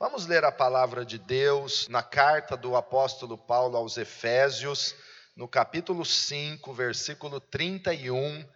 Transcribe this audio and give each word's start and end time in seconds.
Vamos 0.00 0.24
ler 0.24 0.46
a 0.46 0.50
palavra 0.50 1.04
de 1.04 1.18
Deus 1.18 1.86
na 1.88 2.02
carta 2.02 2.56
do 2.56 2.74
apóstolo 2.74 3.36
Paulo 3.36 3.76
aos 3.76 3.98
Efésios, 3.98 4.94
no 5.36 5.46
capítulo 5.46 6.06
5, 6.06 6.72
versículo 6.72 7.38
31. 7.38 8.48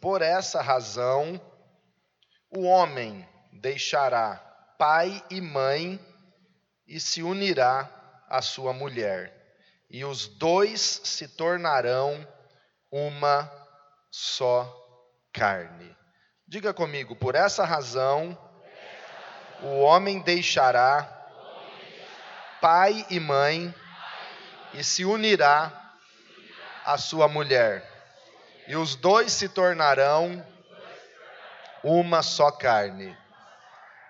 Por 0.00 0.22
essa 0.22 0.62
razão, 0.62 1.40
o 2.48 2.62
homem 2.62 3.28
deixará 3.52 4.36
pai 4.78 5.20
e 5.28 5.40
mãe 5.40 5.98
e 6.86 7.00
se 7.00 7.20
unirá 7.20 7.90
à 8.28 8.40
sua 8.40 8.72
mulher, 8.72 9.34
e 9.90 10.04
os 10.04 10.28
dois 10.28 11.00
se 11.02 11.26
tornarão 11.26 12.24
uma 12.92 13.50
só 14.08 14.72
carne. 15.32 15.96
Diga 16.46 16.72
comigo, 16.72 17.16
por 17.16 17.34
essa 17.34 17.64
razão, 17.64 18.38
o 19.62 19.80
homem 19.80 20.20
deixará 20.20 21.12
pai 22.60 23.06
e 23.10 23.20
mãe 23.20 23.74
e 24.74 24.82
se 24.84 25.04
unirá 25.04 25.72
à 26.84 26.98
sua 26.98 27.28
mulher, 27.28 27.84
e 28.68 28.76
os 28.76 28.94
dois 28.94 29.32
se 29.32 29.48
tornarão 29.48 30.44
uma 31.82 32.22
só 32.22 32.50
carne. 32.50 33.16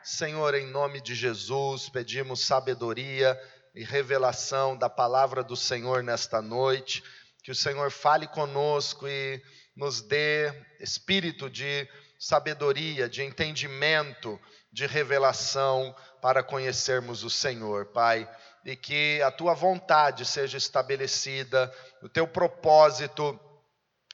Senhor, 0.02 0.54
em 0.54 0.66
nome 0.66 1.00
de 1.00 1.14
Jesus, 1.14 1.88
pedimos 1.88 2.46
sabedoria 2.46 3.38
e 3.74 3.84
revelação 3.84 4.76
da 4.76 4.88
palavra 4.88 5.42
do 5.42 5.56
Senhor 5.56 6.02
nesta 6.02 6.40
noite, 6.40 7.02
que 7.42 7.50
o 7.50 7.54
Senhor 7.54 7.90
fale 7.90 8.26
conosco 8.26 9.06
e 9.06 9.42
nos 9.76 10.00
dê 10.00 10.52
espírito 10.80 11.50
de 11.50 11.88
sabedoria, 12.18 13.08
de 13.08 13.22
entendimento 13.22 14.40
de 14.76 14.84
revelação 14.84 15.96
para 16.20 16.42
conhecermos 16.42 17.24
o 17.24 17.30
Senhor, 17.30 17.86
Pai, 17.86 18.28
e 18.62 18.76
que 18.76 19.22
a 19.22 19.30
tua 19.30 19.54
vontade 19.54 20.26
seja 20.26 20.58
estabelecida, 20.58 21.72
o 22.02 22.10
teu 22.10 22.28
propósito 22.28 23.40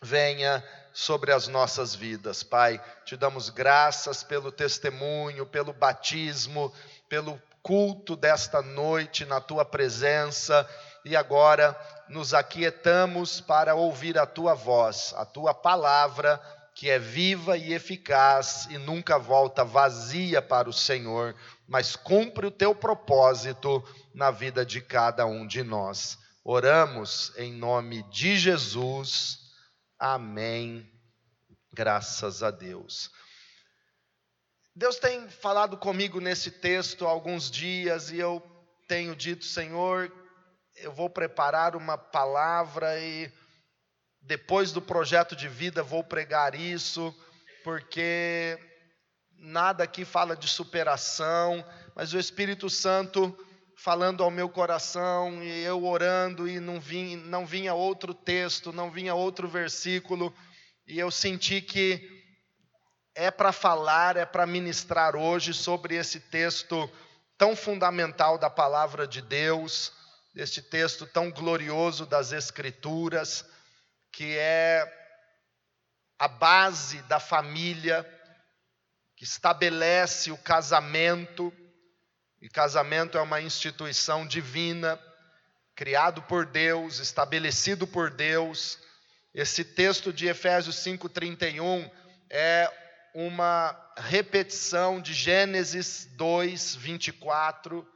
venha 0.00 0.62
sobre 0.92 1.32
as 1.32 1.48
nossas 1.48 1.96
vidas, 1.96 2.44
Pai. 2.44 2.80
Te 3.04 3.16
damos 3.16 3.48
graças 3.48 4.22
pelo 4.22 4.52
testemunho, 4.52 5.44
pelo 5.44 5.72
batismo, 5.72 6.72
pelo 7.08 7.42
culto 7.60 8.14
desta 8.14 8.62
noite 8.62 9.24
na 9.24 9.40
tua 9.40 9.64
presença 9.64 10.68
e 11.04 11.16
agora 11.16 11.76
nos 12.08 12.32
aquietamos 12.32 13.40
para 13.40 13.74
ouvir 13.74 14.16
a 14.16 14.26
tua 14.26 14.54
voz, 14.54 15.12
a 15.16 15.24
tua 15.24 15.52
palavra 15.52 16.40
que 16.74 16.88
é 16.88 16.98
viva 16.98 17.56
e 17.56 17.72
eficaz 17.72 18.66
e 18.70 18.78
nunca 18.78 19.18
volta 19.18 19.64
vazia 19.64 20.40
para 20.40 20.68
o 20.68 20.72
Senhor, 20.72 21.34
mas 21.68 21.94
cumpre 21.96 22.46
o 22.46 22.50
teu 22.50 22.74
propósito 22.74 23.82
na 24.14 24.30
vida 24.30 24.64
de 24.64 24.80
cada 24.80 25.26
um 25.26 25.46
de 25.46 25.62
nós. 25.62 26.18
Oramos 26.44 27.32
em 27.36 27.52
nome 27.52 28.02
de 28.10 28.36
Jesus. 28.36 29.38
Amém. 29.98 30.90
Graças 31.72 32.42
a 32.42 32.50
Deus. 32.50 33.10
Deus 34.74 34.96
tem 34.98 35.28
falado 35.28 35.76
comigo 35.76 36.20
nesse 36.20 36.50
texto 36.50 37.06
há 37.06 37.10
alguns 37.10 37.50
dias 37.50 38.10
e 38.10 38.18
eu 38.18 38.42
tenho 38.88 39.14
dito, 39.14 39.44
Senhor, 39.44 40.10
eu 40.76 40.90
vou 40.92 41.08
preparar 41.08 41.76
uma 41.76 41.96
palavra 41.96 42.98
e 42.98 43.30
depois 44.22 44.72
do 44.72 44.80
projeto 44.80 45.34
de 45.34 45.48
vida 45.48 45.82
vou 45.82 46.04
pregar 46.04 46.54
isso, 46.54 47.14
porque 47.64 48.58
nada 49.38 49.84
aqui 49.84 50.04
fala 50.04 50.36
de 50.36 50.46
superação, 50.46 51.64
mas 51.94 52.12
o 52.12 52.18
Espírito 52.18 52.70
Santo 52.70 53.36
falando 53.76 54.22
ao 54.22 54.30
meu 54.30 54.48
coração 54.48 55.42
e 55.42 55.64
eu 55.64 55.84
orando 55.84 56.48
e 56.48 56.60
não 56.60 56.80
vinha, 56.80 57.16
não 57.16 57.44
vinha 57.44 57.74
outro 57.74 58.14
texto, 58.14 58.72
não 58.72 58.90
vinha 58.90 59.12
outro 59.12 59.48
versículo, 59.48 60.32
e 60.86 60.98
eu 60.98 61.10
senti 61.10 61.60
que 61.60 62.08
é 63.14 63.30
para 63.30 63.50
falar, 63.50 64.16
é 64.16 64.24
para 64.24 64.46
ministrar 64.46 65.16
hoje 65.16 65.52
sobre 65.52 65.96
esse 65.96 66.20
texto 66.20 66.88
tão 67.36 67.56
fundamental 67.56 68.38
da 68.38 68.48
palavra 68.48 69.06
de 69.06 69.20
Deus, 69.20 69.92
este 70.36 70.62
texto 70.62 71.04
tão 71.04 71.30
glorioso 71.30 72.06
das 72.06 72.30
Escrituras 72.30 73.44
que 74.12 74.36
é 74.36 74.86
a 76.18 76.28
base 76.28 77.02
da 77.02 77.18
família, 77.18 78.06
que 79.16 79.24
estabelece 79.24 80.30
o 80.30 80.36
casamento, 80.36 81.52
e 82.40 82.48
casamento 82.48 83.16
é 83.16 83.22
uma 83.22 83.40
instituição 83.40 84.26
divina, 84.26 85.00
criado 85.74 86.22
por 86.22 86.44
Deus, 86.44 86.98
estabelecido 86.98 87.86
por 87.86 88.10
Deus. 88.10 88.78
Esse 89.34 89.64
texto 89.64 90.12
de 90.12 90.26
Efésios 90.26 90.76
5:31 90.76 91.90
é 92.30 92.70
uma 93.14 93.76
repetição 93.96 95.00
de 95.00 95.14
Gênesis 95.14 96.06
2, 96.16 96.76
24. 96.76 97.86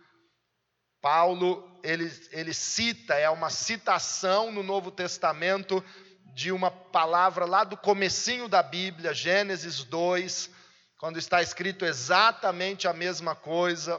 Paulo, 1.01 1.81
ele, 1.85 2.11
ele 2.33 2.53
cita, 2.53 3.15
é 3.15 3.31
uma 3.31 3.51
citação 3.51 4.51
no 4.51 4.63
Novo 4.63 4.91
Testamento 4.91 5.85
de 6.37 6.53
uma 6.53 6.71
palavra 6.71 7.47
lá 7.47 7.65
do 7.65 7.79
comecinho 7.79 8.47
da 8.47 8.63
Bíblia, 8.63 9.15
Gênesis 9.15 9.83
2, 9.83 10.51
quando 10.99 11.19
está 11.19 11.41
escrito 11.41 11.87
exatamente 11.87 12.87
a 12.87 12.93
mesma 12.93 13.35
coisa. 13.35 13.99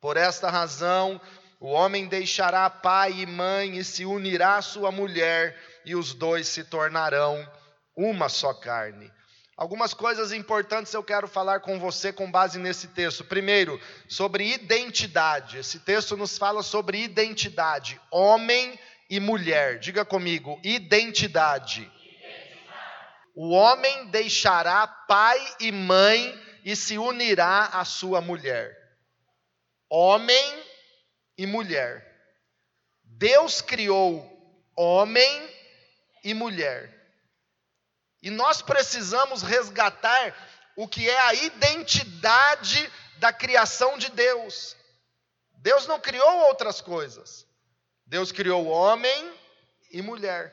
Por 0.00 0.16
esta 0.16 0.48
razão, 0.48 1.20
o 1.58 1.70
homem 1.70 2.06
deixará 2.06 2.70
pai 2.70 3.22
e 3.22 3.26
mãe 3.26 3.78
e 3.78 3.82
se 3.82 4.04
unirá 4.04 4.58
à 4.58 4.62
sua 4.62 4.92
mulher, 4.92 5.58
e 5.84 5.96
os 5.96 6.14
dois 6.14 6.46
se 6.46 6.62
tornarão 6.62 7.44
uma 7.96 8.28
só 8.28 8.54
carne. 8.54 9.10
Algumas 9.56 9.92
coisas 9.92 10.32
importantes 10.32 10.94
eu 10.94 11.02
quero 11.02 11.26
falar 11.26 11.58
com 11.58 11.80
você 11.80 12.12
com 12.12 12.30
base 12.30 12.60
nesse 12.60 12.86
texto. 12.86 13.24
Primeiro, 13.24 13.80
sobre 14.08 14.54
identidade. 14.54 15.58
Esse 15.58 15.80
texto 15.80 16.16
nos 16.16 16.38
fala 16.38 16.62
sobre 16.62 17.02
identidade. 17.02 18.00
Homem 18.08 18.78
e 19.10 19.18
mulher. 19.18 19.80
Diga 19.80 20.04
comigo, 20.04 20.60
identidade. 20.62 21.90
O 23.34 23.50
homem 23.50 24.06
deixará 24.06 24.86
pai 24.86 25.54
e 25.58 25.72
mãe 25.72 26.40
e 26.64 26.76
se 26.76 26.96
unirá 26.96 27.66
à 27.72 27.84
sua 27.84 28.20
mulher. 28.20 28.76
Homem 29.88 30.64
e 31.36 31.44
mulher. 31.46 32.06
Deus 33.02 33.60
criou 33.60 34.24
homem 34.76 35.50
e 36.22 36.32
mulher. 36.32 36.96
E 38.22 38.30
nós 38.30 38.62
precisamos 38.62 39.42
resgatar 39.42 40.34
o 40.76 40.86
que 40.86 41.08
é 41.08 41.18
a 41.18 41.34
identidade 41.34 42.90
da 43.18 43.32
criação 43.32 43.98
de 43.98 44.10
Deus. 44.10 44.76
Deus 45.56 45.86
não 45.86 45.98
criou 45.98 46.46
outras 46.46 46.80
coisas. 46.80 47.46
Deus 48.10 48.32
criou 48.32 48.66
homem 48.66 49.32
e 49.92 50.02
mulher. 50.02 50.52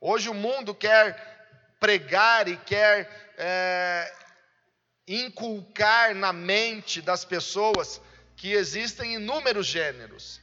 Hoje 0.00 0.30
o 0.30 0.34
mundo 0.34 0.74
quer 0.74 1.14
pregar 1.78 2.48
e 2.48 2.56
quer 2.56 3.34
é, 3.36 4.10
inculcar 5.06 6.14
na 6.14 6.32
mente 6.32 7.02
das 7.02 7.22
pessoas 7.22 8.00
que 8.34 8.54
existem 8.54 9.16
inúmeros 9.16 9.66
gêneros. 9.66 10.40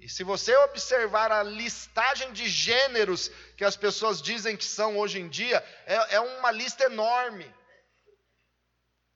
E 0.00 0.08
se 0.08 0.24
você 0.24 0.56
observar 0.56 1.30
a 1.30 1.42
listagem 1.42 2.32
de 2.32 2.48
gêneros 2.48 3.30
que 3.54 3.66
as 3.66 3.76
pessoas 3.76 4.22
dizem 4.22 4.56
que 4.56 4.64
são 4.64 4.96
hoje 4.96 5.20
em 5.20 5.28
dia, 5.28 5.62
é, 5.84 6.14
é 6.14 6.20
uma 6.20 6.50
lista 6.50 6.84
enorme. 6.84 7.54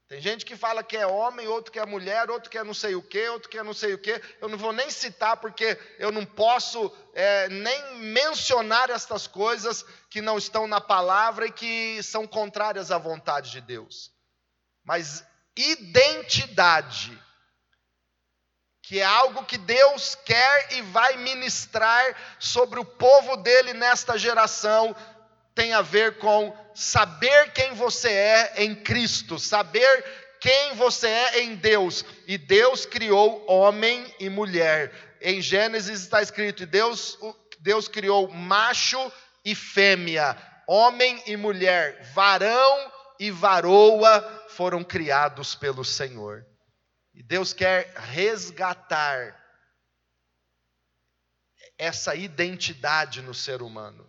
Tem 0.08 0.22
gente 0.22 0.46
que 0.46 0.56
fala 0.56 0.82
que 0.82 0.96
é 0.96 1.06
homem, 1.06 1.46
outro 1.48 1.70
que 1.70 1.78
é 1.78 1.84
mulher, 1.84 2.30
outro 2.30 2.48
que 2.48 2.56
é 2.56 2.64
não 2.64 2.72
sei 2.72 2.94
o 2.94 3.02
que, 3.02 3.28
outro 3.28 3.50
que 3.50 3.58
é 3.58 3.62
não 3.62 3.74
sei 3.74 3.92
o 3.92 3.98
que. 3.98 4.18
Eu 4.40 4.48
não 4.48 4.56
vou 4.56 4.72
nem 4.72 4.90
citar 4.90 5.36
porque 5.36 5.78
eu 5.98 6.10
não 6.10 6.24
posso 6.24 6.90
é, 7.12 7.46
nem 7.50 7.96
mencionar 7.96 8.88
estas 8.88 9.26
coisas 9.26 9.84
que 10.08 10.22
não 10.22 10.38
estão 10.38 10.66
na 10.66 10.80
palavra 10.80 11.46
e 11.46 11.52
que 11.52 12.02
são 12.02 12.26
contrárias 12.26 12.90
à 12.90 12.96
vontade 12.96 13.50
de 13.50 13.60
Deus. 13.60 14.10
Mas 14.82 15.22
identidade, 15.54 17.22
que 18.80 19.00
é 19.00 19.04
algo 19.04 19.44
que 19.44 19.58
Deus 19.58 20.14
quer 20.14 20.72
e 20.72 20.80
vai 20.80 21.18
ministrar 21.18 22.16
sobre 22.38 22.80
o 22.80 22.84
povo 22.84 23.36
dele 23.36 23.74
nesta 23.74 24.16
geração, 24.16 24.96
tem 25.58 25.72
a 25.72 25.82
ver 25.82 26.18
com 26.18 26.56
saber 26.72 27.52
quem 27.52 27.74
você 27.74 28.08
é 28.08 28.62
em 28.62 28.76
Cristo, 28.76 29.40
saber 29.40 30.04
quem 30.40 30.74
você 30.76 31.08
é 31.08 31.42
em 31.42 31.56
Deus. 31.56 32.04
E 32.28 32.38
Deus 32.38 32.86
criou 32.86 33.44
homem 33.50 34.06
e 34.20 34.28
mulher. 34.28 34.92
Em 35.20 35.42
Gênesis 35.42 36.00
está 36.00 36.22
escrito: 36.22 36.64
Deus, 36.64 37.18
Deus 37.58 37.88
criou 37.88 38.28
macho 38.28 39.00
e 39.44 39.52
fêmea, 39.52 40.36
homem 40.68 41.20
e 41.26 41.36
mulher, 41.36 42.08
varão 42.14 42.92
e 43.18 43.28
varoa 43.32 44.46
foram 44.50 44.84
criados 44.84 45.56
pelo 45.56 45.84
Senhor. 45.84 46.46
E 47.12 47.20
Deus 47.20 47.52
quer 47.52 47.92
resgatar 47.96 49.36
essa 51.76 52.14
identidade 52.14 53.20
no 53.22 53.34
ser 53.34 53.60
humano, 53.60 54.07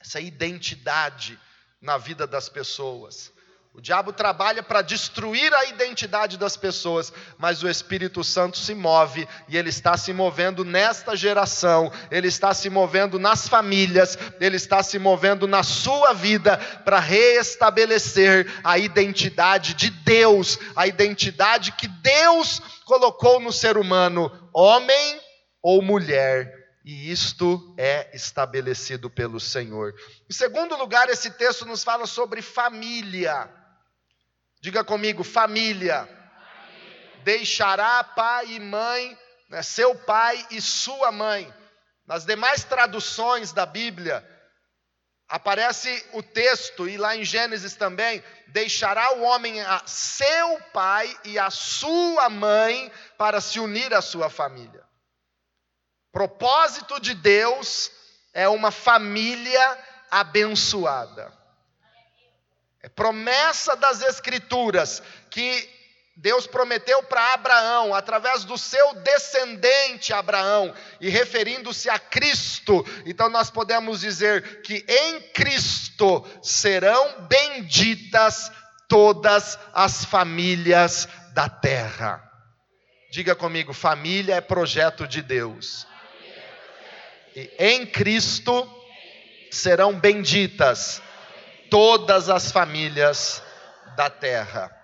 essa 0.00 0.20
identidade 0.20 1.38
na 1.80 1.98
vida 1.98 2.26
das 2.26 2.48
pessoas. 2.48 3.32
O 3.78 3.80
diabo 3.80 4.12
trabalha 4.12 4.60
para 4.60 4.82
destruir 4.82 5.54
a 5.54 5.66
identidade 5.66 6.36
das 6.36 6.56
pessoas, 6.56 7.12
mas 7.38 7.62
o 7.62 7.68
Espírito 7.68 8.24
Santo 8.24 8.58
se 8.58 8.74
move 8.74 9.28
e 9.46 9.56
ele 9.56 9.68
está 9.68 9.96
se 9.96 10.12
movendo 10.12 10.64
nesta 10.64 11.14
geração, 11.14 11.92
ele 12.10 12.26
está 12.26 12.52
se 12.52 12.68
movendo 12.68 13.20
nas 13.20 13.46
famílias, 13.46 14.18
ele 14.40 14.56
está 14.56 14.82
se 14.82 14.98
movendo 14.98 15.46
na 15.46 15.62
sua 15.62 16.12
vida 16.12 16.56
para 16.84 16.98
reestabelecer 16.98 18.50
a 18.64 18.76
identidade 18.78 19.74
de 19.74 19.90
Deus, 19.90 20.58
a 20.74 20.88
identidade 20.88 21.70
que 21.70 21.86
Deus 21.86 22.60
colocou 22.84 23.38
no 23.38 23.52
ser 23.52 23.76
humano, 23.76 24.50
homem 24.52 25.20
ou 25.62 25.80
mulher. 25.82 26.57
E 26.88 27.12
isto 27.12 27.74
é 27.76 28.08
estabelecido 28.16 29.10
pelo 29.10 29.38
Senhor. 29.38 29.94
Em 30.26 30.32
segundo 30.32 30.74
lugar, 30.74 31.10
esse 31.10 31.30
texto 31.32 31.66
nos 31.66 31.84
fala 31.84 32.06
sobre 32.06 32.40
família. 32.40 33.46
Diga 34.58 34.82
comigo, 34.82 35.22
família. 35.22 36.06
família. 36.06 37.22
Deixará 37.24 38.02
pai 38.02 38.52
e 38.52 38.58
mãe, 38.58 39.18
né, 39.50 39.62
seu 39.62 39.94
pai 39.96 40.46
e 40.50 40.62
sua 40.62 41.12
mãe. 41.12 41.52
Nas 42.06 42.24
demais 42.24 42.64
traduções 42.64 43.52
da 43.52 43.66
Bíblia, 43.66 44.26
aparece 45.28 46.06
o 46.14 46.22
texto, 46.22 46.88
e 46.88 46.96
lá 46.96 47.14
em 47.14 47.22
Gênesis 47.22 47.74
também, 47.74 48.24
deixará 48.46 49.12
o 49.12 49.24
homem 49.24 49.60
a 49.60 49.82
seu 49.84 50.58
pai 50.72 51.14
e 51.24 51.38
a 51.38 51.50
sua 51.50 52.30
mãe 52.30 52.90
para 53.18 53.42
se 53.42 53.60
unir 53.60 53.92
à 53.92 54.00
sua 54.00 54.30
família. 54.30 54.87
Propósito 56.12 57.00
de 57.00 57.14
Deus 57.14 57.90
é 58.32 58.48
uma 58.48 58.70
família 58.70 59.78
abençoada. 60.10 61.32
É 62.82 62.88
promessa 62.88 63.76
das 63.76 64.02
Escrituras 64.02 65.02
que 65.30 65.68
Deus 66.20 66.48
prometeu 66.48 67.00
para 67.04 67.34
Abraão, 67.34 67.94
através 67.94 68.44
do 68.44 68.58
seu 68.58 68.94
descendente 68.94 70.12
Abraão, 70.12 70.74
e 71.00 71.08
referindo-se 71.08 71.88
a 71.88 71.96
Cristo. 71.96 72.84
Então 73.06 73.28
nós 73.28 73.50
podemos 73.50 74.00
dizer 74.00 74.62
que 74.62 74.84
em 74.88 75.20
Cristo 75.32 76.26
serão 76.42 77.26
benditas 77.28 78.50
todas 78.88 79.56
as 79.72 80.04
famílias 80.04 81.06
da 81.34 81.48
terra. 81.48 82.20
Diga 83.12 83.36
comigo, 83.36 83.72
família 83.72 84.34
é 84.34 84.40
projeto 84.40 85.06
de 85.06 85.22
Deus. 85.22 85.86
Em 87.58 87.86
Cristo 87.86 88.68
serão 89.50 89.98
benditas 89.98 91.02
todas 91.70 92.28
as 92.28 92.50
famílias 92.50 93.42
da 93.96 94.10
terra. 94.10 94.74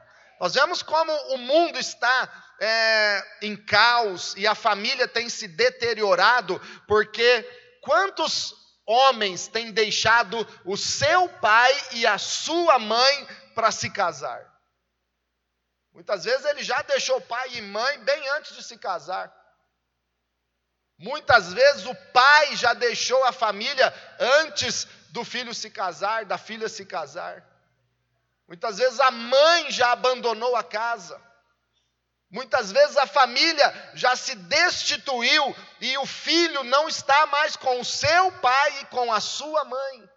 Nós 0.41 0.55
vemos 0.55 0.83
como 0.83 1.13
o 1.35 1.39
mundo 1.39 1.79
está 1.79 2.29
é, 2.61 3.25
em 3.43 3.57
caos 3.57 4.35
e 4.37 4.47
a 4.47 4.55
família 4.55 5.09
tem 5.09 5.29
se 5.29 5.49
deteriorado, 5.49 6.61
porque 6.87 7.43
quantos 7.81 8.55
homens 8.87 9.49
têm 9.49 9.73
deixado 9.73 10.47
o 10.65 10.77
seu 10.77 11.29
pai 11.29 11.73
e 11.93 12.07
a 12.07 12.19
sua 12.19 12.79
mãe 12.79 13.27
para 13.55 13.71
se 13.71 13.91
casar? 13.91 14.53
Muitas 15.93 16.25
vezes 16.25 16.45
ele 16.45 16.63
já 16.63 16.83
deixou 16.83 17.21
pai 17.21 17.51
e 17.55 17.63
mãe 17.63 17.99
bem 18.01 18.29
antes 18.31 18.55
de 18.57 18.63
se 18.63 18.77
casar. 18.77 19.33
Muitas 21.05 21.53
vezes 21.53 21.85
o 21.85 21.95
pai 21.95 22.57
já 22.57 22.73
deixou 22.73 23.23
a 23.27 23.31
família 23.31 23.93
antes 24.19 24.89
do 25.11 25.23
filho 25.23 25.53
se 25.53 25.69
casar, 25.69 26.25
da 26.25 26.39
filha 26.39 26.67
se 26.67 26.87
casar. 26.87 27.45
Muitas 28.49 28.79
vezes 28.79 28.99
a 28.99 29.11
mãe 29.11 29.71
já 29.71 29.93
abandonou 29.93 30.57
a 30.57 30.65
casa. 30.65 31.21
Muitas 32.31 32.73
vezes 32.73 32.97
a 32.97 33.07
família 33.07 33.93
já 33.93 34.17
se 34.17 34.35
destituiu 34.35 35.55
e 35.79 35.99
o 35.99 36.07
filho 36.07 36.65
não 36.65 36.89
está 36.89 37.27
mais 37.27 37.55
com 37.55 37.81
o 37.81 37.85
seu 37.85 38.33
pai 38.41 38.81
e 38.81 38.87
com 38.87 39.13
a 39.13 39.21
sua 39.21 39.63
mãe. 39.63 40.11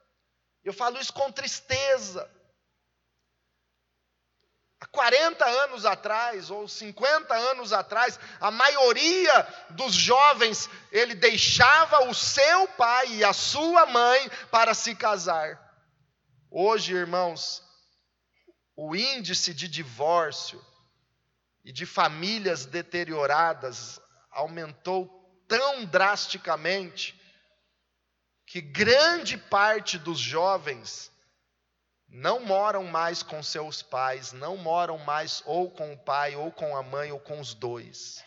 Eu 0.63 0.71
falo 0.71 0.97
isso 1.01 1.11
com 1.11 1.29
tristeza. 1.33 2.31
Há 4.87 4.97
40 4.97 5.45
anos 5.45 5.85
atrás, 5.85 6.49
ou 6.49 6.67
50 6.67 7.33
anos 7.33 7.73
atrás, 7.73 8.19
a 8.39 8.49
maioria 8.49 9.47
dos 9.71 9.93
jovens, 9.93 10.69
ele 10.91 11.13
deixava 11.13 12.05
o 12.05 12.13
seu 12.13 12.67
pai 12.69 13.07
e 13.13 13.23
a 13.23 13.33
sua 13.33 13.85
mãe 13.85 14.29
para 14.49 14.73
se 14.73 14.95
casar. 14.95 15.59
Hoje, 16.49 16.93
irmãos, 16.93 17.63
o 18.75 18.95
índice 18.95 19.53
de 19.53 19.67
divórcio 19.67 20.63
e 21.63 21.71
de 21.71 21.85
famílias 21.85 22.65
deterioradas 22.65 23.99
aumentou 24.31 25.07
tão 25.47 25.85
drasticamente 25.85 27.19
que 28.45 28.61
grande 28.61 29.37
parte 29.37 29.97
dos 29.97 30.19
jovens 30.19 31.11
não 32.07 32.39
moram 32.45 32.83
mais 32.86 33.21
com 33.21 33.44
seus 33.44 33.81
pais, 33.81 34.31
não 34.31 34.57
moram 34.57 34.98
mais 35.00 35.44
ou 35.45 35.69
com 35.69 35.94
o 35.94 35.98
pai, 35.98 36.36
ou 36.36 36.51
com 36.51 36.75
a 36.75 36.81
mãe, 36.81 37.12
ou 37.12 37.19
com 37.19 37.39
os 37.39 37.54
dois. 37.54 38.24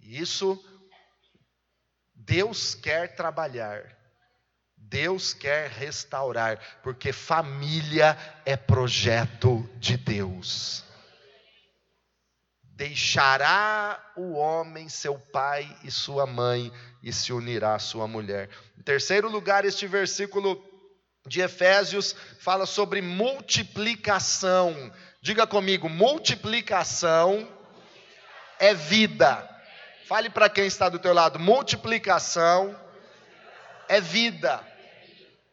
Isso 0.00 0.62
Deus 2.14 2.74
quer 2.74 3.14
trabalhar. 3.14 3.94
Deus 4.76 5.34
quer 5.34 5.68
restaurar, 5.68 6.60
porque 6.82 7.12
família 7.12 8.16
é 8.44 8.56
projeto 8.56 9.68
de 9.78 9.96
Deus. 9.96 10.84
Deixará 12.62 14.12
o 14.16 14.34
homem 14.34 14.88
seu 14.88 15.18
pai 15.18 15.76
e 15.82 15.90
sua 15.90 16.26
mãe 16.26 16.70
e 17.02 17.12
se 17.12 17.32
unirá 17.32 17.74
à 17.74 17.78
sua 17.78 18.06
mulher. 18.06 18.50
Em 18.78 18.82
terceiro 18.82 19.28
lugar, 19.28 19.64
este 19.64 19.86
versículo 19.86 20.56
de 21.26 21.40
Efésios 21.40 22.14
fala 22.38 22.66
sobre 22.66 23.02
multiplicação. 23.02 24.92
Diga 25.20 25.46
comigo, 25.46 25.88
multiplicação 25.88 27.48
é 28.58 28.72
vida. 28.72 29.48
Fale 30.06 30.30
para 30.30 30.48
quem 30.48 30.66
está 30.66 30.88
do 30.88 30.98
teu 30.98 31.12
lado, 31.12 31.38
multiplicação 31.38 32.78
é 33.88 34.00
vida. 34.00 34.64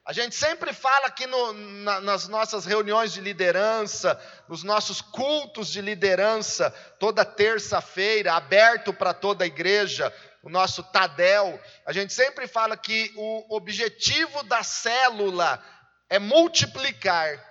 A 0.05 0.11
gente 0.11 0.35
sempre 0.35 0.73
fala 0.73 1.07
aqui 1.07 1.25
no, 1.25 1.53
na, 1.53 2.01
nas 2.01 2.27
nossas 2.27 2.65
reuniões 2.65 3.13
de 3.13 3.21
liderança, 3.21 4.19
nos 4.49 4.61
nossos 4.61 4.99
cultos 4.99 5.69
de 5.69 5.79
liderança, 5.79 6.71
toda 6.99 7.23
terça-feira, 7.23 8.33
aberto 8.33 8.93
para 8.93 9.13
toda 9.13 9.45
a 9.45 9.47
igreja, 9.47 10.13
o 10.43 10.49
nosso 10.49 10.83
Tadel, 10.83 11.57
a 11.85 11.93
gente 11.93 12.13
sempre 12.13 12.47
fala 12.47 12.75
que 12.75 13.13
o 13.15 13.55
objetivo 13.55 14.43
da 14.43 14.61
célula 14.61 15.63
é 16.09 16.19
multiplicar. 16.19 17.41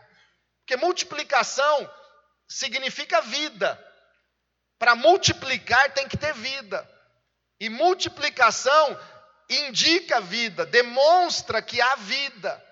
Porque 0.61 0.76
multiplicação 0.76 1.90
significa 2.47 3.23
vida. 3.23 3.82
Para 4.78 4.94
multiplicar 4.94 5.94
tem 5.94 6.06
que 6.06 6.18
ter 6.18 6.35
vida. 6.35 6.87
E 7.59 7.71
multiplicação 7.71 9.00
indica 9.61 10.21
vida, 10.21 10.66
demonstra 10.66 11.61
que 11.62 11.80
há 11.80 11.97
vida. 11.97 12.62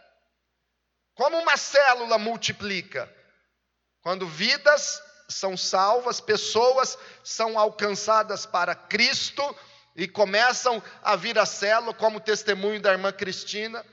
Como 1.15 1.39
uma 1.39 1.57
célula 1.57 2.19
multiplica? 2.19 3.13
Quando 4.03 4.27
vidas 4.27 5.03
são 5.29 5.57
salvas, 5.57 6.21
pessoas 6.21 6.99
são 7.23 7.59
alcançadas 7.59 8.47
para 8.47 8.75
Cristo, 8.75 9.43
e 9.97 10.09
começam 10.09 10.83
a 11.03 11.17
vir 11.17 11.39
a 11.39 11.45
célula, 11.45 11.93
como 11.93 12.21
testemunho 12.21 12.81
da 12.81 12.93
irmã 12.93 13.13
Cristina. 13.13 13.85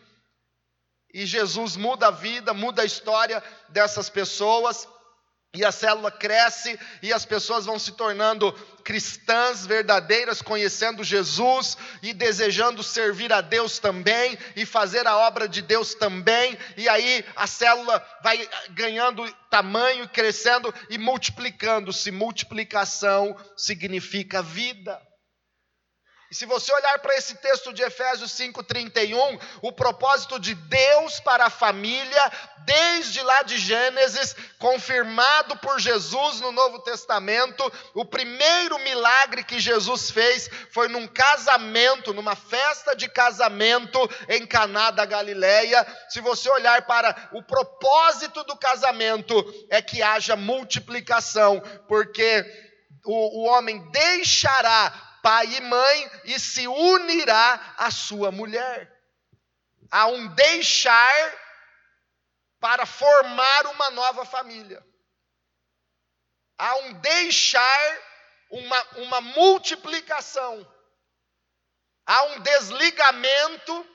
E 1.14 1.26
Jesus 1.26 1.76
muda 1.76 2.08
a 2.08 2.12
vida, 2.12 2.54
muda 2.54 2.82
a 2.82 2.86
história 2.86 3.44
dessas 3.70 4.10
pessoas. 4.10 4.88
E 5.56 5.64
a 5.66 5.72
célula 5.72 6.12
cresce 6.12 6.78
e 7.02 7.12
as 7.12 7.26
pessoas 7.26 7.66
vão 7.66 7.80
se 7.80 7.94
tornando 7.94 8.52
cristãs 8.84 9.66
verdadeiras, 9.66 10.42
conhecendo 10.42 11.04
Jesus 11.04 11.78
e 12.04 12.14
desejando 12.14 12.84
servir 12.84 13.32
a 13.34 13.42
Deus 13.42 13.80
também 13.80 14.38
e 14.56 14.66
fazer 14.66 15.08
a 15.08 15.18
obra 15.18 15.48
de 15.48 15.62
Deus 15.62 15.96
também. 15.96 16.58
E 16.76 16.88
aí 16.88 17.26
a 17.36 17.48
célula 17.48 18.06
vai 18.22 18.48
ganhando 18.72 19.28
tamanho, 19.50 20.08
crescendo 20.10 20.74
e 20.90 20.98
multiplicando-se. 20.98 22.12
Multiplicação 22.12 23.36
significa 23.56 24.44
vida. 24.44 25.02
E 26.30 26.36
se 26.36 26.46
você 26.46 26.74
olhar 26.74 27.00
para 27.00 27.16
esse 27.16 27.36
texto 27.36 27.72
de 27.72 27.82
Efésios 27.82 28.32
5:31, 28.32 29.40
o 29.62 29.72
propósito 29.72 30.38
de 30.38 30.54
Deus 30.54 31.22
para 31.22 31.46
a 31.46 31.50
família, 31.50 32.32
desde 32.66 33.22
lá 33.22 33.44
de 33.44 33.58
Gênesis, 33.58 34.36
confirmado 34.60 35.56
por 35.60 35.80
Jesus 35.80 36.42
no 36.42 36.52
Novo 36.52 36.80
Testamento, 36.80 37.72
o 37.94 38.04
primeiro 38.04 38.78
milagre 38.80 39.42
que 39.42 39.58
Jesus 39.58 40.12
fez 40.12 40.50
foi 40.70 40.90
num 40.90 41.08
casamento, 41.08 42.14
numa 42.14 42.36
festa 42.36 42.94
de 42.94 43.08
casamento 43.08 43.98
em 44.28 44.46
Caná 44.46 44.92
da 44.92 45.06
Galileia. 45.06 45.88
Se 46.10 46.20
você 46.20 46.50
olhar 46.50 46.86
para 46.86 47.30
o 47.32 47.42
propósito 47.42 48.44
do 48.44 48.58
casamento 48.58 49.34
é 49.70 49.82
que 49.82 50.04
haja 50.04 50.36
multiplicação, 50.36 51.62
porque 51.88 52.46
o, 53.06 53.44
o 53.44 53.46
homem 53.46 53.90
deixará 53.92 55.07
pai 55.28 55.46
e 55.56 55.60
mãe 55.60 56.12
e 56.24 56.40
se 56.40 56.66
unirá 56.70 57.76
à 57.78 57.92
sua 57.92 58.32
mulher. 58.32 58.90
Há 59.92 60.08
um 60.08 60.26
deixar 60.28 61.34
para 62.62 62.86
formar 62.86 63.68
uma 63.68 63.90
nova 63.90 64.24
família. 64.24 64.82
Há 66.58 66.78
um 66.78 66.94
deixar, 66.94 68.00
uma, 68.50 68.84
uma 69.00 69.20
multiplicação. 69.20 70.66
Há 72.06 72.24
um 72.24 72.40
desligamento 72.40 73.86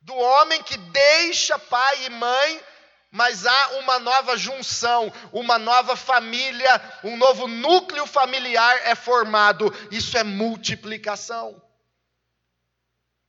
do 0.00 0.14
homem 0.16 0.62
que 0.62 0.78
deixa 0.78 1.58
pai 1.58 2.06
e 2.06 2.08
mãe 2.08 2.64
mas 3.14 3.46
há 3.46 3.68
uma 3.78 4.00
nova 4.00 4.36
junção, 4.36 5.12
uma 5.32 5.56
nova 5.56 5.94
família, 5.94 6.82
um 7.04 7.16
novo 7.16 7.46
núcleo 7.46 8.06
familiar 8.06 8.80
é 8.82 8.96
formado. 8.96 9.72
Isso 9.88 10.18
é 10.18 10.24
multiplicação. 10.24 11.62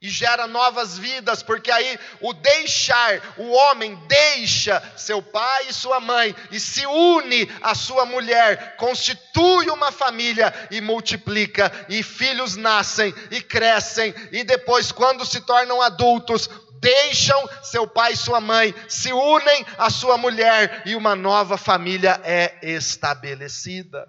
E 0.02 0.10
gera 0.10 0.48
novas 0.48 0.98
vidas, 0.98 1.44
porque 1.44 1.72
aí 1.72 2.00
o 2.20 2.34
deixar, 2.34 3.22
o 3.38 3.52
homem 3.52 3.96
deixa 4.08 4.82
seu 4.98 5.22
pai 5.22 5.68
e 5.70 5.74
sua 5.74 6.00
mãe 6.00 6.36
e 6.52 6.60
se 6.60 6.86
une 6.88 7.48
à 7.62 7.76
sua 7.76 8.08
mulher, 8.08 8.78
constitui 8.78 9.70
uma 9.70 9.92
família 9.92 10.52
e 10.72 10.82
multiplica, 10.82 11.72
e 11.90 12.02
filhos 12.02 12.56
nascem 12.56 13.14
e 13.30 13.40
crescem, 13.40 14.14
e 14.32 14.44
depois, 14.44 14.92
quando 14.92 15.26
se 15.26 15.42
tornam 15.42 15.82
adultos, 15.82 16.50
deixam 16.80 17.48
seu 17.64 17.88
pai 17.88 18.14
e 18.14 18.18
sua 18.18 18.40
mãe, 18.42 18.74
se 18.90 19.12
unem 19.12 19.66
à 19.78 19.90
sua 19.90 20.18
mulher 20.18 20.84
e 20.86 20.96
uma 20.96 21.16
nova 21.16 21.58
família 21.58 22.20
é 22.24 22.60
estabelecida. 22.62 24.04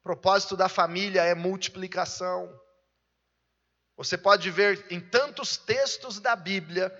O 0.00 0.02
propósito 0.02 0.56
da 0.56 0.68
família 0.68 1.22
é 1.22 1.34
multiplicação. 1.34 2.52
Você 3.96 4.18
pode 4.18 4.50
ver 4.50 4.84
em 4.90 5.00
tantos 5.00 5.56
textos 5.56 6.18
da 6.18 6.34
Bíblia, 6.34 6.92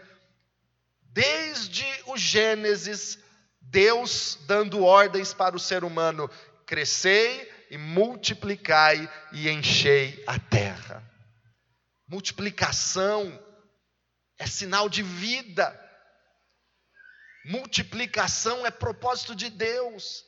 desde 1.03 1.85
o 2.07 2.17
Gênesis, 2.17 3.19
Deus 3.61 4.39
dando 4.47 4.85
ordens 4.85 5.33
para 5.33 5.57
o 5.57 5.61
ser 5.61 5.85
humano: 5.85 6.31
crescei 6.67 7.51
e 7.71 7.79
multiplicai 7.79 9.11
e 9.33 9.49
enchei 9.49 10.23
a 10.27 10.39
terra. 10.39 11.03
Multiplicação 12.07 13.39
é 14.43 14.47
sinal 14.47 14.89
de 14.89 15.03
vida. 15.03 15.79
Multiplicação 17.45 18.67
é 18.67 18.71
propósito 18.71 19.37
de 19.37 19.49
Deus. 19.49 20.25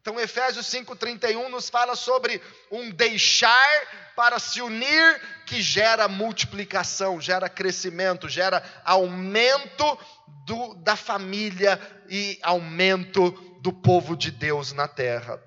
Então, 0.00 0.20
Efésios 0.20 0.66
5,31 0.66 1.48
nos 1.48 1.68
fala 1.68 1.96
sobre 1.96 2.40
um 2.70 2.90
deixar 2.90 4.12
para 4.14 4.38
se 4.38 4.60
unir 4.60 5.20
que 5.46 5.60
gera 5.60 6.06
multiplicação, 6.06 7.20
gera 7.20 7.48
crescimento, 7.48 8.28
gera 8.28 8.62
aumento 8.84 9.98
do, 10.46 10.74
da 10.74 10.94
família 10.94 11.80
e 12.08 12.38
aumento 12.42 13.30
do 13.62 13.72
povo 13.72 14.14
de 14.14 14.30
Deus 14.30 14.72
na 14.72 14.86
terra. 14.86 15.42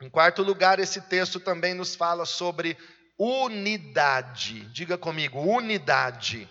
Em 0.00 0.08
quarto 0.08 0.42
lugar, 0.42 0.78
esse 0.78 1.00
texto 1.02 1.38
também 1.38 1.74
nos 1.74 1.94
fala 1.94 2.24
sobre 2.24 2.78
unidade. 3.18 4.64
Diga 4.72 4.96
comigo, 4.96 5.40
unidade. 5.40 6.48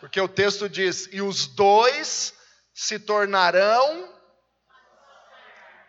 Porque 0.00 0.20
o 0.20 0.28
texto 0.28 0.68
diz: 0.68 1.08
e 1.12 1.20
os 1.20 1.46
dois 1.46 2.34
se 2.74 2.98
tornarão 2.98 4.18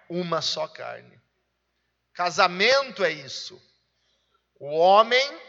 uma 0.09 0.41
só 0.41 0.67
carne. 0.67 1.19
Casamento 2.13 3.03
é 3.03 3.11
isso. 3.11 3.59
O 4.59 4.77
homem 4.77 5.41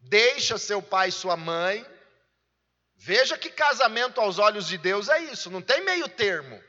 deixa 0.00 0.56
seu 0.56 0.82
pai 0.82 1.10
e 1.10 1.12
sua 1.12 1.36
mãe. 1.36 1.86
Veja 2.96 3.36
que 3.38 3.50
casamento 3.50 4.20
aos 4.20 4.38
olhos 4.38 4.66
de 4.66 4.76
Deus 4.76 5.08
é 5.08 5.20
isso, 5.20 5.50
não 5.50 5.62
tem 5.62 5.82
meio 5.82 6.08
termo. 6.08 6.60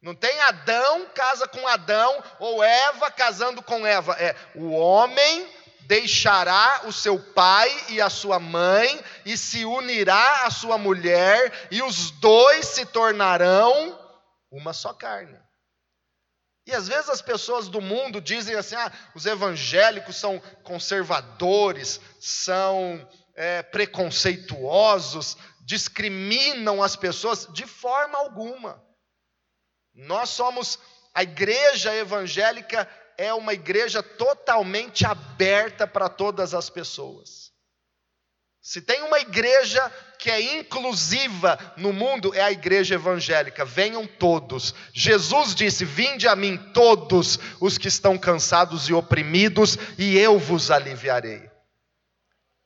Não 0.00 0.14
tem 0.14 0.38
Adão 0.40 1.06
casa 1.14 1.46
com 1.46 1.66
Adão 1.68 2.24
ou 2.40 2.62
Eva 2.62 3.10
casando 3.10 3.62
com 3.62 3.86
Eva. 3.86 4.14
É 4.14 4.34
o 4.54 4.72
homem 4.72 5.48
deixará 5.86 6.82
o 6.84 6.92
seu 6.92 7.18
pai 7.18 7.70
e 7.90 8.00
a 8.00 8.10
sua 8.10 8.38
mãe 8.38 9.02
e 9.24 9.36
se 9.36 9.64
unirá 9.64 10.46
à 10.46 10.50
sua 10.50 10.78
mulher, 10.78 11.68
e 11.70 11.82
os 11.82 12.10
dois 12.12 12.66
se 12.66 12.86
tornarão 12.86 13.98
uma 14.50 14.72
só 14.72 14.92
carne. 14.92 15.38
E 16.66 16.72
às 16.72 16.86
vezes 16.86 17.10
as 17.10 17.20
pessoas 17.20 17.68
do 17.68 17.80
mundo 17.80 18.20
dizem 18.20 18.54
assim: 18.54 18.76
ah, 18.76 18.92
os 19.14 19.26
evangélicos 19.26 20.16
são 20.16 20.40
conservadores, 20.62 22.00
são 22.20 23.08
é, 23.34 23.62
preconceituosos, 23.62 25.36
discriminam 25.64 26.82
as 26.82 26.94
pessoas, 26.94 27.48
de 27.52 27.66
forma 27.66 28.18
alguma. 28.18 28.82
Nós 29.94 30.30
somos 30.30 30.78
a 31.14 31.22
igreja 31.22 31.94
evangélica 31.94 32.88
é 33.22 33.32
uma 33.32 33.54
igreja 33.54 34.02
totalmente 34.02 35.06
aberta 35.06 35.86
para 35.86 36.08
todas 36.08 36.54
as 36.54 36.68
pessoas. 36.68 37.52
Se 38.60 38.80
tem 38.80 39.02
uma 39.02 39.18
igreja 39.20 39.90
que 40.18 40.30
é 40.30 40.58
inclusiva 40.58 41.58
no 41.76 41.92
mundo, 41.92 42.34
é 42.34 42.40
a 42.40 42.52
igreja 42.52 42.94
evangélica. 42.94 43.64
Venham 43.64 44.06
todos. 44.06 44.74
Jesus 44.92 45.54
disse: 45.54 45.84
Vinde 45.84 46.26
a 46.26 46.36
mim 46.36 46.56
todos 46.72 47.38
os 47.60 47.78
que 47.78 47.88
estão 47.88 48.18
cansados 48.18 48.88
e 48.88 48.92
oprimidos, 48.92 49.78
e 49.98 50.18
eu 50.18 50.38
vos 50.38 50.70
aliviarei. 50.70 51.50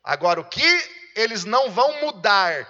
Agora, 0.03 0.41
o 0.41 0.45
que 0.45 0.91
eles 1.15 1.45
não 1.45 1.71
vão 1.71 2.01
mudar 2.01 2.67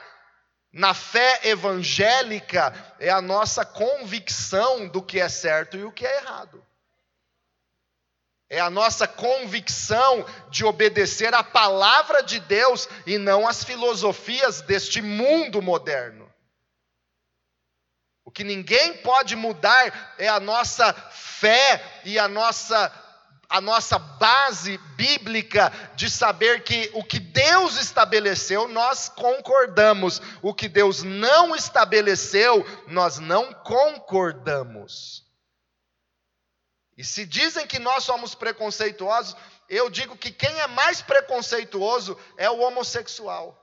na 0.73 0.93
fé 0.93 1.41
evangélica 1.45 2.73
é 2.99 3.11
a 3.11 3.21
nossa 3.21 3.65
convicção 3.65 4.89
do 4.89 5.03
que 5.03 5.21
é 5.21 5.29
certo 5.29 5.77
e 5.77 5.85
o 5.85 5.93
que 5.93 6.07
é 6.07 6.17
errado. 6.19 6.66
É 8.49 8.61
a 8.61 8.71
nossa 8.71 9.09
convicção 9.09 10.25
de 10.51 10.65
obedecer 10.65 11.35
à 11.35 11.43
palavra 11.43 12.23
de 12.23 12.39
Deus 12.39 12.89
e 13.05 13.19
não 13.19 13.47
às 13.47 13.65
filosofias 13.65 14.61
deste 14.61 15.03
mundo 15.03 15.61
moderno. 15.61 16.33
O 18.25 18.31
que 18.31 18.45
ninguém 18.45 18.99
pode 18.99 19.35
mudar 19.35 20.15
é 20.19 20.29
a 20.29 20.39
nossa 20.39 20.93
fé 21.11 22.01
e 22.05 22.19
a 22.19 22.29
nossa 22.29 22.93
a 23.49 23.61
nossa 23.61 23.99
base 23.99 24.77
bíblica 24.97 25.73
de 25.95 26.11
saber 26.11 26.65
que 26.65 26.91
o 26.95 27.05
que 27.05 27.21
Deus 27.21 27.77
estabeleceu, 27.77 28.67
nós 28.69 29.09
concordamos. 29.09 30.21
O 30.43 30.53
que 30.53 30.69
Deus 30.69 31.03
não 31.03 31.55
estabeleceu, 31.55 32.67
nós 32.89 33.19
não 33.19 33.53
concordamos. 33.53 35.26
E 36.97 37.05
se 37.05 37.27
dizem 37.27 37.67
que 37.67 37.79
nós 37.79 38.05
somos 38.05 38.35
preconceituosos, 38.35 39.37
eu 39.69 39.91
digo 39.91 40.17
que 40.17 40.33
quem 40.33 40.61
é 40.61 40.67
mais 40.67 41.03
preconceituoso 41.03 42.19
é 42.37 42.49
o 42.49 42.61
homossexual. 42.61 43.63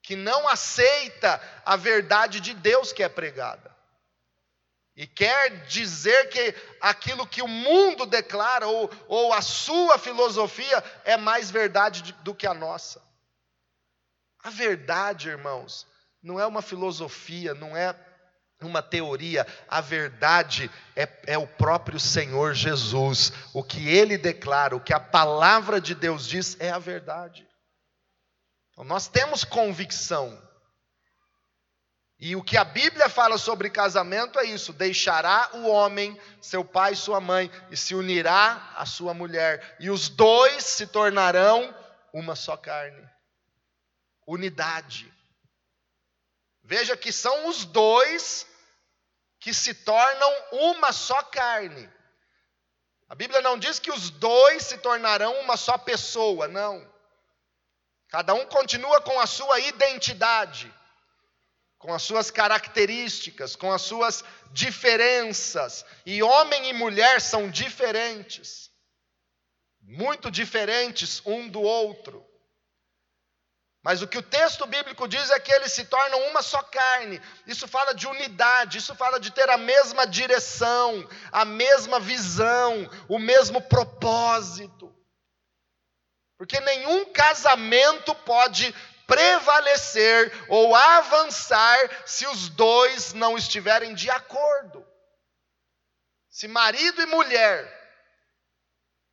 Que 0.00 0.14
não 0.14 0.46
aceita 0.46 1.42
a 1.64 1.74
verdade 1.74 2.40
de 2.40 2.54
Deus 2.54 2.92
que 2.92 3.02
é 3.02 3.08
pregada. 3.08 3.74
E 4.94 5.06
quer 5.06 5.66
dizer 5.66 6.30
que 6.30 6.54
aquilo 6.80 7.26
que 7.26 7.42
o 7.42 7.48
mundo 7.48 8.06
declara, 8.06 8.66
ou, 8.66 8.90
ou 9.08 9.32
a 9.32 9.42
sua 9.42 9.98
filosofia, 9.98 10.82
é 11.04 11.16
mais 11.16 11.50
verdade 11.50 12.12
do 12.22 12.34
que 12.34 12.46
a 12.46 12.54
nossa. 12.54 13.02
A 14.42 14.48
verdade, 14.48 15.28
irmãos, 15.28 15.86
não 16.22 16.40
é 16.40 16.46
uma 16.46 16.62
filosofia, 16.62 17.52
não 17.52 17.76
é 17.76 17.92
uma 18.64 18.82
teoria, 18.82 19.46
a 19.68 19.80
verdade 19.80 20.70
é, 20.94 21.08
é, 21.26 21.38
o 21.38 21.46
próprio 21.46 22.00
Senhor 22.00 22.54
Jesus. 22.54 23.32
O 23.52 23.62
que 23.62 23.88
ele 23.88 24.16
declara, 24.16 24.74
o 24.74 24.80
que 24.80 24.94
a 24.94 25.00
palavra 25.00 25.80
de 25.80 25.94
Deus 25.94 26.26
diz, 26.26 26.56
é 26.58 26.70
a 26.70 26.78
verdade. 26.78 27.46
Então, 28.72 28.84
nós 28.84 29.08
temos 29.08 29.44
convicção. 29.44 30.42
E 32.18 32.34
o 32.34 32.42
que 32.42 32.56
a 32.56 32.64
Bíblia 32.64 33.10
fala 33.10 33.36
sobre 33.36 33.68
casamento 33.68 34.38
é 34.38 34.44
isso: 34.44 34.72
deixará 34.72 35.50
o 35.52 35.68
homem, 35.68 36.18
seu 36.40 36.64
pai 36.64 36.92
e 36.94 36.96
sua 36.96 37.20
mãe, 37.20 37.50
e 37.70 37.76
se 37.76 37.94
unirá 37.94 38.72
à 38.74 38.86
sua 38.86 39.12
mulher, 39.12 39.76
e 39.78 39.90
os 39.90 40.08
dois 40.08 40.64
se 40.64 40.86
tornarão 40.86 41.74
uma 42.12 42.34
só 42.34 42.56
carne. 42.56 43.06
Unidade. 44.26 45.15
Veja 46.66 46.96
que 46.96 47.10
são 47.10 47.48
os 47.48 47.64
dois 47.64 48.46
que 49.40 49.54
se 49.54 49.72
tornam 49.72 50.30
uma 50.52 50.92
só 50.92 51.22
carne. 51.22 51.88
A 53.08 53.14
Bíblia 53.14 53.40
não 53.40 53.58
diz 53.58 53.78
que 53.78 53.90
os 53.90 54.10
dois 54.10 54.64
se 54.64 54.78
tornarão 54.78 55.40
uma 55.40 55.56
só 55.56 55.78
pessoa, 55.78 56.46
não. 56.48 56.86
Cada 58.08 58.34
um 58.34 58.44
continua 58.46 59.00
com 59.00 59.18
a 59.18 59.26
sua 59.26 59.60
identidade 59.60 60.72
com 61.78 61.92
as 61.94 62.02
suas 62.02 62.30
características, 62.30 63.54
com 63.54 63.70
as 63.72 63.82
suas 63.82 64.24
diferenças. 64.50 65.84
E 66.04 66.22
homem 66.22 66.68
e 66.68 66.72
mulher 66.72 67.20
são 67.20 67.48
diferentes, 67.48 68.70
muito 69.80 70.30
diferentes 70.30 71.22
um 71.24 71.48
do 71.48 71.60
outro. 71.60 72.26
Mas 73.86 74.02
o 74.02 74.08
que 74.08 74.18
o 74.18 74.22
texto 74.22 74.66
bíblico 74.66 75.06
diz 75.06 75.30
é 75.30 75.38
que 75.38 75.52
eles 75.52 75.70
se 75.70 75.84
tornam 75.84 76.20
uma 76.26 76.42
só 76.42 76.60
carne. 76.60 77.22
Isso 77.46 77.68
fala 77.68 77.94
de 77.94 78.08
unidade, 78.08 78.78
isso 78.78 78.96
fala 78.96 79.20
de 79.20 79.30
ter 79.30 79.48
a 79.48 79.56
mesma 79.56 80.04
direção, 80.04 81.08
a 81.30 81.44
mesma 81.44 82.00
visão, 82.00 82.90
o 83.08 83.16
mesmo 83.16 83.62
propósito. 83.62 84.92
Porque 86.36 86.58
nenhum 86.58 87.04
casamento 87.12 88.12
pode 88.12 88.74
prevalecer 89.06 90.32
ou 90.48 90.74
avançar 90.74 91.78
se 92.04 92.26
os 92.26 92.48
dois 92.48 93.12
não 93.12 93.38
estiverem 93.38 93.94
de 93.94 94.10
acordo. 94.10 94.84
Se 96.28 96.48
marido 96.48 97.02
e 97.02 97.06
mulher 97.06 97.72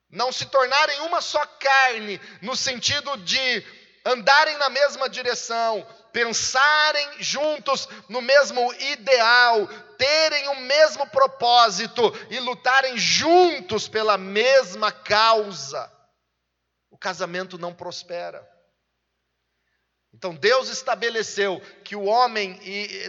não 0.10 0.32
se 0.32 0.48
tornarem 0.48 1.00
uma 1.02 1.22
só 1.22 1.46
carne, 1.46 2.20
no 2.42 2.56
sentido 2.56 3.18
de 3.18 3.83
andarem 4.06 4.58
na 4.58 4.70
mesma 4.70 5.10
direção, 5.10 5.86
pensarem 6.12 7.10
juntos 7.20 7.88
no 8.10 8.22
mesmo 8.22 8.74
ideal, 8.74 9.68
terem 9.98 10.50
o 10.50 10.62
mesmo 10.62 11.08
propósito 11.08 12.02
e 12.30 12.40
lutarem 12.40 12.98
juntos 12.98 13.88
pela 13.88 14.18
mesma 14.18 14.92
causa, 14.92 15.92
o 16.92 16.98
casamento 16.98 17.58
não 17.58 17.74
prospera. 17.74 18.48
Então 20.14 20.36
Deus 20.36 20.70
estabeleceu 20.70 21.60
que 21.84 21.96
o 21.96 22.04
homem 22.04 22.60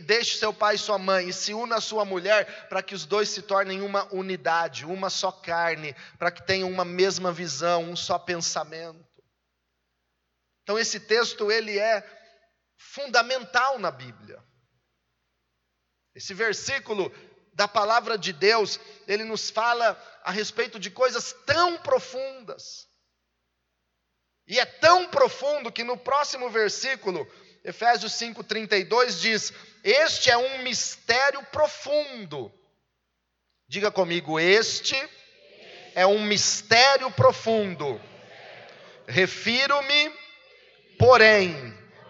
deixe 0.05 0.39
seu 0.39 0.55
pai 0.55 0.77
e 0.77 0.79
sua 0.79 0.99
mãe 0.99 1.29
e 1.29 1.33
se 1.35 1.53
una 1.53 1.77
à 1.77 1.81
sua 1.81 2.03
mulher 2.03 2.67
para 2.69 2.83
que 2.83 2.95
os 2.95 3.05
dois 3.05 3.29
se 3.29 3.43
tornem 3.43 3.83
uma 3.83 4.09
unidade, 4.11 4.87
uma 4.87 5.11
só 5.11 5.31
carne, 5.31 5.95
para 6.19 6.31
que 6.31 6.43
tenham 6.43 6.71
uma 6.71 6.85
mesma 6.85 7.31
visão, 7.31 7.83
um 7.83 7.97
só 7.97 8.19
pensamento. 8.19 9.13
Então 10.64 10.78
esse 10.78 10.99
texto 10.99 11.52
ele 11.52 11.78
é 11.78 12.02
fundamental 12.76 13.78
na 13.78 13.90
Bíblia. 13.90 14.42
Esse 16.14 16.33
versículo 16.33 17.12
da 17.52 17.68
palavra 17.68 18.18
de 18.18 18.33
Deus, 18.33 18.80
ele 19.06 19.25
nos 19.25 19.50
fala 19.50 19.92
a 20.25 20.30
respeito 20.30 20.78
de 20.78 20.90
coisas 20.90 21.33
tão 21.47 21.78
profundas. 21.78 22.88
E 24.47 24.59
é 24.59 24.64
tão 24.64 25.09
profundo 25.09 25.71
que 25.71 25.85
no 25.85 25.97
próximo 25.97 26.50
versículo, 26.50 27.30
Efésios 27.62 28.12
5:32 28.12 29.21
diz: 29.21 29.52
"Este 29.83 30.30
é 30.30 30.37
um 30.37 30.62
mistério 30.62 31.42
profundo". 31.47 32.52
Diga 33.68 33.90
comigo, 33.90 34.38
este 34.40 34.97
é 35.94 36.06
um 36.06 36.23
mistério 36.23 37.11
profundo. 37.11 38.00
Refiro-me, 39.06 40.24
porém, 40.99 41.55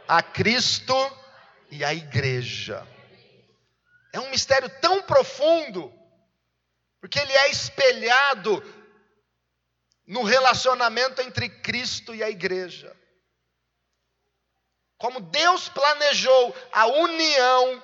a 0.07 0.23
Cristo 0.23 0.95
e 1.71 1.85
à 1.85 1.93
igreja. 1.93 2.87
É 4.13 4.21
um 4.21 4.31
mistério 4.31 4.69
tão 4.81 5.03
profundo, 5.03 5.93
porque 7.01 7.19
ele 7.19 7.33
é 7.33 7.51
espelhado 7.51 8.63
no 10.07 10.23
relacionamento 10.23 11.21
entre 11.21 11.49
Cristo 11.49 12.15
e 12.15 12.23
a 12.23 12.31
igreja. 12.31 12.95
Como 14.97 15.21
Deus 15.21 15.69
planejou 15.69 16.55
a 16.73 16.87
união, 16.87 17.83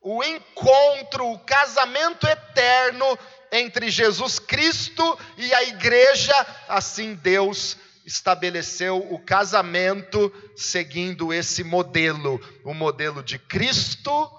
o 0.00 0.22
encontro, 0.24 1.30
o 1.30 1.38
casamento 1.40 2.26
eterno 2.26 3.18
entre 3.52 3.90
Jesus 3.90 4.38
Cristo 4.38 5.18
e 5.36 5.52
a 5.54 5.62
igreja, 5.62 6.34
assim 6.68 7.14
Deus 7.14 7.76
estabeleceu 8.04 8.98
o 9.12 9.18
casamento 9.18 10.30
seguindo 10.54 11.32
esse 11.32 11.64
modelo, 11.64 12.38
o 12.64 12.74
modelo 12.74 13.22
de 13.22 13.38
Cristo 13.38 14.30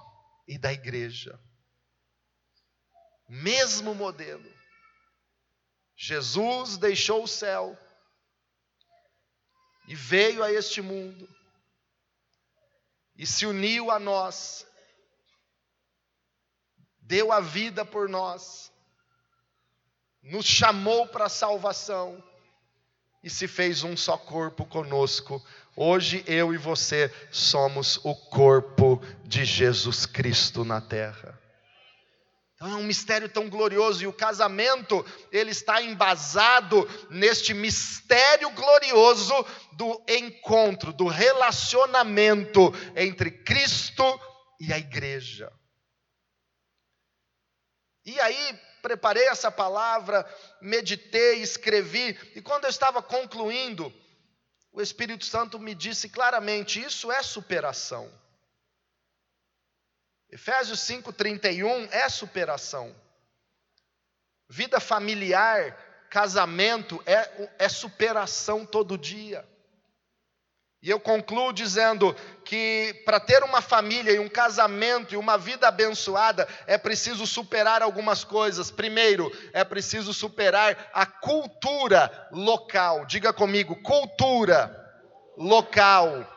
e 0.48 0.58
da 0.58 0.72
igreja. 0.72 1.40
Mesmo 3.28 3.96
modelo. 3.96 4.54
Jesus 5.98 6.78
deixou 6.78 7.24
o 7.24 7.28
céu 7.28 7.78
e 9.88 9.96
veio 9.96 10.44
a 10.44 10.52
este 10.52 10.82
mundo 10.82 11.28
e 13.18 13.26
se 13.26 13.46
uniu 13.46 13.90
a 13.90 13.98
nós, 13.98 14.68
deu 17.00 17.32
a 17.32 17.40
vida 17.40 17.86
por 17.86 18.10
nós, 18.10 18.72
nos 20.22 20.46
chamou 20.46 21.08
para 21.08 21.26
a 21.26 21.30
salvação 21.30 22.22
e 23.26 23.30
se 23.30 23.48
fez 23.48 23.84
um 23.84 23.98
só 23.98 24.16
corpo 24.16 24.64
conosco. 24.68 25.44
Hoje 25.76 26.24
eu 26.28 26.54
e 26.54 26.58
você 26.58 27.12
somos 27.32 28.00
o 28.04 28.14
corpo 28.14 29.02
de 29.24 29.44
Jesus 29.44 30.06
Cristo 30.06 30.64
na 30.64 30.80
terra. 30.80 31.42
Então 32.54 32.70
é 32.70 32.76
um 32.76 32.84
mistério 32.84 33.28
tão 33.28 33.50
glorioso 33.50 34.04
e 34.04 34.08
o 34.08 34.14
casamento, 34.14 35.04
ele 35.32 35.50
está 35.50 35.82
embasado 35.82 36.88
neste 37.10 37.52
mistério 37.52 38.52
glorioso 38.52 39.34
do 39.74 40.00
encontro, 40.08 40.94
do 40.94 41.08
relacionamento 41.08 42.72
entre 42.96 43.32
Cristo 43.32 44.04
e 44.60 44.72
a 44.72 44.78
igreja. 44.78 45.52
E 48.06 48.20
aí, 48.20 48.60
preparei 48.86 49.28
essa 49.28 49.50
palavra, 49.50 50.24
meditei, 50.62 51.42
escrevi, 51.42 52.16
e 52.36 52.42
quando 52.42 52.66
eu 52.66 52.70
estava 52.70 53.02
concluindo, 53.02 53.92
o 54.72 54.80
Espírito 54.80 55.26
Santo 55.26 55.58
me 55.58 55.74
disse 55.74 56.08
claramente: 56.08 56.80
isso 56.80 57.12
é 57.12 57.24
superação. 57.24 58.14
Efésios 60.30 60.82
5:31 60.82 61.90
é 61.92 62.08
superação. 62.10 62.96
Vida 64.48 64.80
familiar, 64.80 66.08
casamento 66.12 67.02
é, 67.08 67.50
é 67.58 67.68
superação 67.68 68.68
todo 68.68 69.00
dia. 69.00 69.44
E 70.86 70.90
eu 70.92 71.00
concluo 71.00 71.52
dizendo 71.52 72.16
que 72.44 73.02
para 73.04 73.20
ter 73.20 73.42
uma 73.42 73.60
família 73.60 74.12
e 74.12 74.20
um 74.20 74.30
casamento 74.30 75.16
e 75.16 75.18
uma 75.18 75.36
vida 75.36 75.68
abençoada 75.68 76.48
é 76.68 76.78
preciso 76.78 77.26
superar 77.26 77.82
algumas 77.82 78.24
coisas. 78.24 78.70
Primeiro, 78.70 79.32
é 79.52 79.64
preciso 79.64 80.14
superar 80.14 80.92
a 80.94 81.04
cultura 81.04 82.28
local. 82.32 83.04
Diga 83.08 83.34
comigo, 83.34 83.76
cultura 83.82 84.80
local 85.36 86.35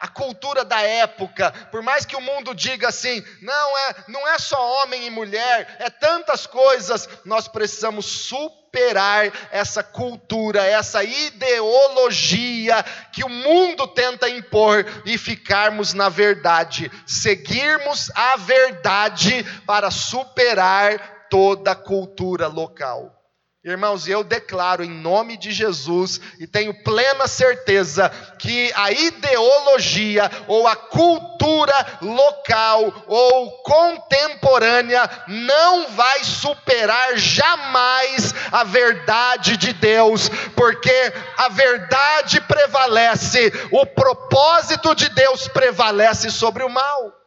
a 0.00 0.08
cultura 0.08 0.64
da 0.64 0.80
época, 0.80 1.52
por 1.70 1.82
mais 1.82 2.04
que 2.04 2.16
o 2.16 2.20
mundo 2.20 2.54
diga 2.54 2.88
assim, 2.88 3.22
não 3.42 3.78
é, 3.78 3.94
não 4.08 4.28
é 4.28 4.38
só 4.38 4.82
homem 4.82 5.06
e 5.06 5.10
mulher, 5.10 5.76
é 5.78 5.90
tantas 5.90 6.46
coisas, 6.46 7.08
nós 7.24 7.48
precisamos 7.48 8.06
superar 8.06 9.32
essa 9.50 9.82
cultura, 9.82 10.64
essa 10.64 11.02
ideologia 11.02 12.84
que 13.12 13.24
o 13.24 13.28
mundo 13.28 13.86
tenta 13.88 14.28
impor 14.28 14.84
e 15.04 15.18
ficarmos 15.18 15.94
na 15.94 16.08
verdade, 16.08 16.90
seguirmos 17.06 18.10
a 18.14 18.36
verdade 18.36 19.44
para 19.66 19.90
superar 19.90 21.26
toda 21.28 21.72
a 21.72 21.76
cultura 21.76 22.46
local. 22.46 23.17
Irmãos, 23.64 24.06
eu 24.06 24.22
declaro 24.22 24.84
em 24.84 24.88
nome 24.88 25.36
de 25.36 25.50
Jesus 25.50 26.20
e 26.38 26.46
tenho 26.46 26.72
plena 26.84 27.26
certeza 27.26 28.08
que 28.38 28.72
a 28.76 28.92
ideologia 28.92 30.30
ou 30.46 30.68
a 30.68 30.76
cultura 30.76 31.74
local 32.00 33.04
ou 33.08 33.50
contemporânea 33.64 35.10
não 35.26 35.88
vai 35.88 36.22
superar 36.22 37.18
jamais 37.18 38.32
a 38.52 38.62
verdade 38.62 39.56
de 39.56 39.72
Deus, 39.72 40.28
porque 40.54 41.12
a 41.36 41.48
verdade 41.48 42.40
prevalece, 42.42 43.52
o 43.72 43.84
propósito 43.84 44.94
de 44.94 45.08
Deus 45.08 45.48
prevalece 45.48 46.30
sobre 46.30 46.62
o 46.62 46.70
mal. 46.70 47.17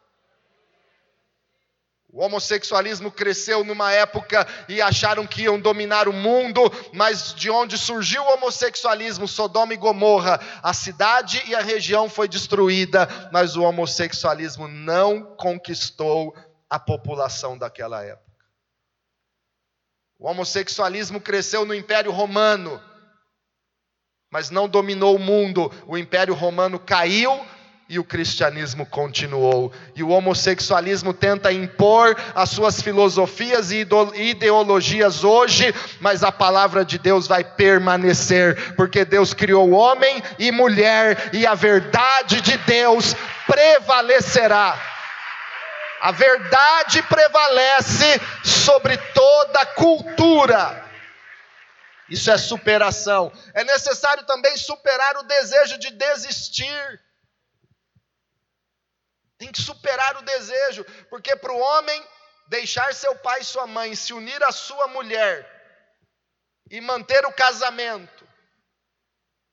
O 2.13 2.21
homossexualismo 2.21 3.09
cresceu 3.09 3.63
numa 3.63 3.93
época 3.93 4.45
e 4.67 4.81
acharam 4.81 5.25
que 5.25 5.43
iam 5.43 5.57
dominar 5.57 6.09
o 6.09 6.13
mundo, 6.13 6.61
mas 6.93 7.33
de 7.33 7.49
onde 7.49 7.77
surgiu 7.77 8.21
o 8.21 8.33
homossexualismo, 8.33 9.29
Sodoma 9.29 9.73
e 9.73 9.77
Gomorra, 9.77 10.39
a 10.61 10.73
cidade 10.73 11.41
e 11.47 11.55
a 11.55 11.61
região 11.61 12.09
foi 12.09 12.27
destruída, 12.27 13.07
mas 13.31 13.55
o 13.55 13.63
homossexualismo 13.63 14.67
não 14.67 15.23
conquistou 15.37 16.35
a 16.69 16.77
população 16.77 17.57
daquela 17.57 18.03
época. 18.03 18.29
O 20.19 20.29
homossexualismo 20.29 21.21
cresceu 21.21 21.65
no 21.65 21.73
Império 21.73 22.11
Romano, 22.11 22.81
mas 24.29 24.49
não 24.49 24.67
dominou 24.67 25.15
o 25.15 25.19
mundo. 25.19 25.71
O 25.87 25.97
Império 25.97 26.33
Romano 26.33 26.77
caiu 26.77 27.31
e 27.91 27.99
o 27.99 28.05
cristianismo 28.05 28.85
continuou. 28.85 29.69
E 29.93 30.01
o 30.01 30.11
homossexualismo 30.11 31.13
tenta 31.13 31.51
impor 31.51 32.15
as 32.33 32.49
suas 32.49 32.81
filosofias 32.81 33.69
e 33.69 33.85
ideologias 34.15 35.25
hoje, 35.25 35.75
mas 35.99 36.23
a 36.23 36.31
palavra 36.31 36.85
de 36.85 36.97
Deus 36.97 37.27
vai 37.27 37.43
permanecer, 37.43 38.75
porque 38.75 39.03
Deus 39.03 39.33
criou 39.33 39.71
homem 39.71 40.23
e 40.39 40.53
mulher 40.53 41.31
e 41.33 41.45
a 41.45 41.53
verdade 41.53 42.39
de 42.39 42.55
Deus 42.59 43.13
prevalecerá. 43.45 44.79
A 45.99 46.13
verdade 46.13 47.03
prevalece 47.03 48.21
sobre 48.41 48.95
toda 48.95 49.65
cultura. 49.65 50.85
Isso 52.09 52.31
é 52.31 52.37
superação. 52.37 53.33
É 53.53 53.65
necessário 53.65 54.23
também 54.23 54.55
superar 54.55 55.17
o 55.17 55.23
desejo 55.23 55.77
de 55.77 55.91
desistir. 55.91 57.01
Tem 59.41 59.51
que 59.51 59.59
superar 59.59 60.17
o 60.17 60.21
desejo, 60.21 60.85
porque 61.09 61.35
para 61.35 61.51
o 61.51 61.57
homem 61.57 62.07
deixar 62.45 62.93
seu 62.93 63.15
pai 63.15 63.41
e 63.41 63.43
sua 63.43 63.65
mãe, 63.65 63.95
se 63.95 64.13
unir 64.13 64.43
à 64.43 64.51
sua 64.51 64.87
mulher 64.89 65.49
e 66.69 66.79
manter 66.79 67.25
o 67.25 67.33
casamento, 67.33 68.23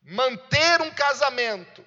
manter 0.03 0.83
um 0.83 0.91
casamento, 0.91 1.83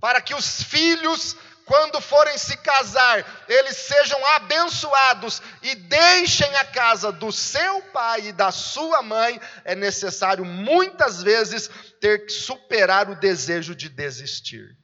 para 0.00 0.20
que 0.20 0.32
os 0.32 0.62
filhos, 0.62 1.36
quando 1.64 2.00
forem 2.00 2.38
se 2.38 2.56
casar, 2.58 3.26
eles 3.48 3.78
sejam 3.78 4.24
abençoados 4.36 5.42
e 5.60 5.74
deixem 5.74 6.54
a 6.54 6.64
casa 6.66 7.10
do 7.10 7.32
seu 7.32 7.82
pai 7.90 8.28
e 8.28 8.32
da 8.32 8.52
sua 8.52 9.02
mãe, 9.02 9.40
é 9.64 9.74
necessário 9.74 10.44
muitas 10.44 11.20
vezes 11.20 11.68
ter 12.00 12.26
que 12.26 12.32
superar 12.32 13.10
o 13.10 13.16
desejo 13.16 13.74
de 13.74 13.88
desistir. 13.88 14.80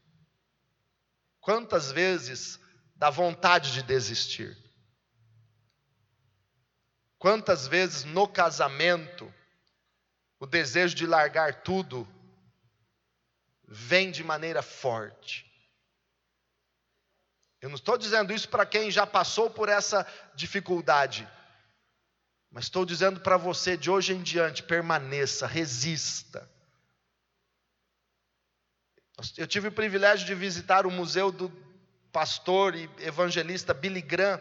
Quantas 1.48 1.90
vezes 1.90 2.61
dá 2.94 3.08
vontade 3.08 3.72
de 3.72 3.82
desistir? 3.82 4.54
Quantas 7.18 7.66
vezes 7.66 8.04
no 8.04 8.28
casamento 8.28 9.32
o 10.38 10.44
desejo 10.44 10.94
de 10.94 11.06
largar 11.06 11.62
tudo 11.62 12.06
vem 13.66 14.11
de 14.11 14.22
maneira 14.22 14.61
forte? 14.61 15.50
Eu 17.62 17.70
não 17.70 17.76
estou 17.76 17.96
dizendo 17.96 18.30
isso 18.34 18.50
para 18.50 18.66
quem 18.66 18.90
já 18.90 19.06
passou 19.06 19.48
por 19.48 19.70
essa 19.70 20.06
dificuldade, 20.34 21.26
mas 22.50 22.64
estou 22.64 22.84
dizendo 22.84 23.20
para 23.20 23.38
você 23.38 23.74
de 23.74 23.90
hoje 23.90 24.12
em 24.12 24.22
diante: 24.22 24.62
permaneça, 24.62 25.46
resista. 25.46 26.46
Eu 29.37 29.48
tive 29.48 29.66
o 29.66 29.72
privilégio 29.72 30.24
de 30.24 30.35
visitar 30.35 30.87
o 30.87 30.90
museu 30.90 31.33
do 31.33 31.50
pastor 32.12 32.76
e 32.76 32.88
evangelista 33.00 33.74
Billy 33.74 34.00
Graham. 34.00 34.40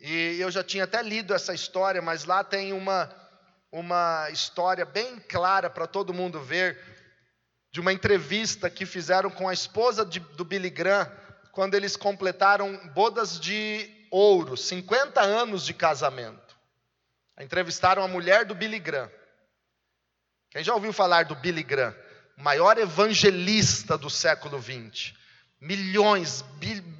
E 0.00 0.40
eu 0.40 0.50
já 0.50 0.64
tinha 0.64 0.84
até 0.84 1.02
lido 1.02 1.34
essa 1.34 1.52
história, 1.52 2.00
mas 2.00 2.24
lá 2.24 2.42
tem 2.42 2.72
uma, 2.72 3.14
uma 3.70 4.30
história 4.30 4.86
bem 4.86 5.18
clara 5.20 5.68
para 5.68 5.86
todo 5.86 6.14
mundo 6.14 6.40
ver, 6.40 6.78
de 7.70 7.80
uma 7.80 7.92
entrevista 7.92 8.70
que 8.70 8.86
fizeram 8.86 9.30
com 9.30 9.46
a 9.46 9.52
esposa 9.52 10.04
de, 10.04 10.18
do 10.18 10.44
Billy 10.44 10.70
Graham, 10.70 11.10
quando 11.52 11.74
eles 11.74 11.96
completaram 11.96 12.88
bodas 12.94 13.38
de 13.38 14.06
ouro, 14.10 14.56
50 14.56 15.20
anos 15.20 15.66
de 15.66 15.74
casamento. 15.74 16.58
Entrevistaram 17.38 18.02
a 18.02 18.08
mulher 18.08 18.46
do 18.46 18.54
Billy 18.54 18.78
Graham. 18.78 19.10
Quem 20.48 20.64
já 20.64 20.74
ouviu 20.74 20.94
falar 20.94 21.26
do 21.26 21.34
Billy 21.34 21.62
Graham? 21.62 21.94
Maior 22.40 22.78
evangelista 22.78 23.96
do 23.96 24.10
século 24.10 24.60
XX. 24.60 25.14
Milhões, 25.60 26.42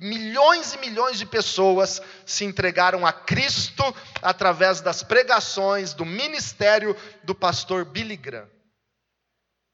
milhões 0.01 0.75
e 0.75 0.79
milhões 0.79 1.19
de 1.19 1.25
pessoas 1.25 2.03
se 2.27 2.45
entregaram 2.45 3.07
a 3.07 3.13
Cristo 3.13 3.83
através 4.21 4.83
das 4.83 5.03
pregações, 5.03 5.95
do 5.95 6.05
ministério 6.05 6.95
do 7.25 7.35
pastor 7.35 7.87
Billy 7.87 8.17
Graham. 8.17 8.49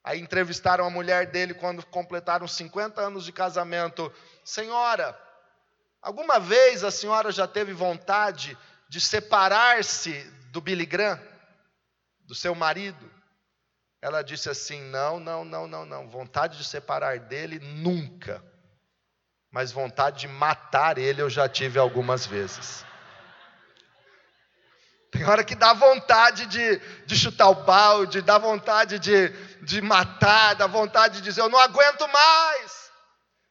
Aí 0.05 0.21
entrevistaram 0.21 0.85
a 0.85 0.89
mulher 0.89 1.27
dele 1.27 1.53
quando 1.53 1.85
completaram 1.85 2.47
50 2.47 3.01
anos 3.01 3.25
de 3.25 3.33
casamento. 3.33 4.09
Senhora, 4.45 5.19
alguma 6.01 6.39
vez 6.39 6.81
a 6.81 6.89
senhora 6.89 7.29
já 7.29 7.45
teve 7.45 7.73
vontade 7.73 8.57
de 8.87 9.01
separar-se 9.01 10.13
do 10.49 10.61
Billy 10.61 10.85
Graham, 10.85 11.19
do 12.21 12.33
seu 12.33 12.55
marido? 12.55 13.16
Ela 14.01 14.23
disse 14.23 14.49
assim: 14.49 14.81
Não, 14.89 15.19
não, 15.19 15.43
não, 15.43 15.67
não, 15.67 15.85
não. 15.85 16.07
Vontade 16.09 16.57
de 16.57 16.63
separar 16.63 17.19
dele, 17.19 17.59
nunca. 17.59 18.43
Mas 19.51 19.71
vontade 19.71 20.21
de 20.21 20.27
matar 20.27 20.97
ele 20.97 21.21
eu 21.21 21.29
já 21.29 21.47
tive 21.47 21.79
algumas 21.79 22.25
vezes. 22.25 22.85
Tem 25.11 25.23
hora 25.23 25.43
que 25.43 25.55
dá 25.55 25.73
vontade 25.73 26.45
de, 26.45 26.77
de 27.05 27.15
chutar 27.15 27.49
o 27.49 27.63
balde, 27.63 28.21
dá 28.21 28.37
vontade 28.37 28.99
de, 28.99 29.29
de 29.63 29.81
matar, 29.81 30.53
dá 30.53 30.67
vontade 30.67 31.17
de 31.17 31.21
dizer: 31.23 31.41
Eu 31.41 31.49
não 31.49 31.59
aguento 31.59 32.07
mais. 32.07 32.87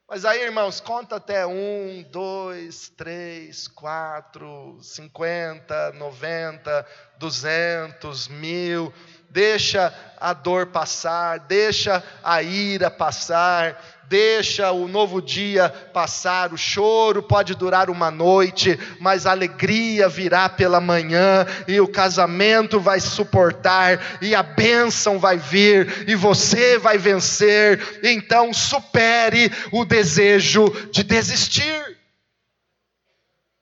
Mas 0.09 0.25
aí, 0.25 0.41
irmãos, 0.45 0.79
conta 0.79 1.17
até 1.17 1.45
um, 1.45 2.05
dois, 2.13 2.91
três, 2.91 3.67
quatro, 3.67 4.79
cinquenta, 4.81 5.91
noventa, 5.95 6.87
duzentos, 7.19 8.29
mil 8.29 8.95
deixa 9.37 9.93
a 10.19 10.33
dor 10.33 10.69
passar, 10.69 11.41
deixa 11.41 12.03
a 12.25 12.43
ira 12.43 12.91
passar, 12.91 13.79
deixa 14.05 14.73
o 14.73 14.89
novo 14.89 15.21
dia 15.21 15.69
passar. 15.69 16.55
O 16.55 16.57
choro 16.57 17.23
pode 17.23 17.55
durar 17.55 17.91
uma 17.91 18.11
noite, 18.11 18.79
mas 18.99 19.27
a 19.27 19.33
alegria 19.33 20.09
virá 20.09 20.49
pela 20.49 20.81
manhã, 20.81 21.47
e 21.69 21.79
o 21.79 21.87
casamento 21.87 22.81
vai 22.81 22.99
suportar, 22.99 24.23
e 24.23 24.35
a 24.35 24.43
bênção 24.43 25.19
vai 25.19 25.37
vir, 25.37 26.09
e 26.09 26.15
você 26.15 26.79
vai 26.79 26.97
vencer. 26.97 28.01
Então, 28.03 28.55
supere 28.55 29.53
o 29.71 29.85
desejo 29.85 30.65
de 30.91 31.03
desistir. 31.03 31.99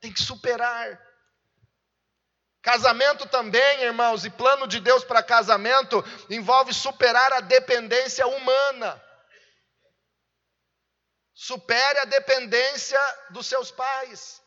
Tem 0.01 0.13
que 0.13 0.23
superar. 0.23 1.14
Casamento 2.65 3.27
também, 3.27 3.83
irmãos, 3.83 4.25
e 4.25 4.31
plano 4.31 4.67
de 4.67 4.81
Deus 4.81 5.05
para 5.05 5.23
casamento 5.23 6.03
envolve 6.31 6.73
superar 6.73 7.31
a 7.35 7.41
dependência 7.41 8.27
humana. 8.27 8.99
Supere 11.35 11.99
a 11.99 12.07
dependência 12.07 12.99
dos 13.29 13.47
seus 13.47 13.71
pais. 13.71 14.43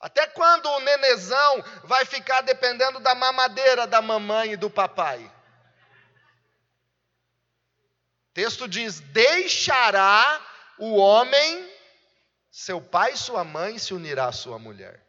Até 0.00 0.26
quando 0.28 0.70
o 0.70 0.80
nenezão 0.80 1.62
vai 1.84 2.06
ficar 2.06 2.40
dependendo 2.40 2.98
da 2.98 3.14
mamadeira 3.14 3.86
da 3.86 4.00
mamãe 4.00 4.52
e 4.52 4.56
do 4.56 4.70
papai? 4.70 5.22
O 8.30 8.32
texto 8.32 8.66
diz: 8.66 9.00
Deixará 9.00 10.40
o 10.78 10.96
homem, 10.96 11.70
seu 12.50 12.80
pai 12.80 13.12
e 13.12 13.18
sua 13.18 13.44
mãe 13.44 13.78
se 13.78 13.92
unirá 13.92 14.28
à 14.28 14.32
sua 14.32 14.58
mulher. 14.58 15.05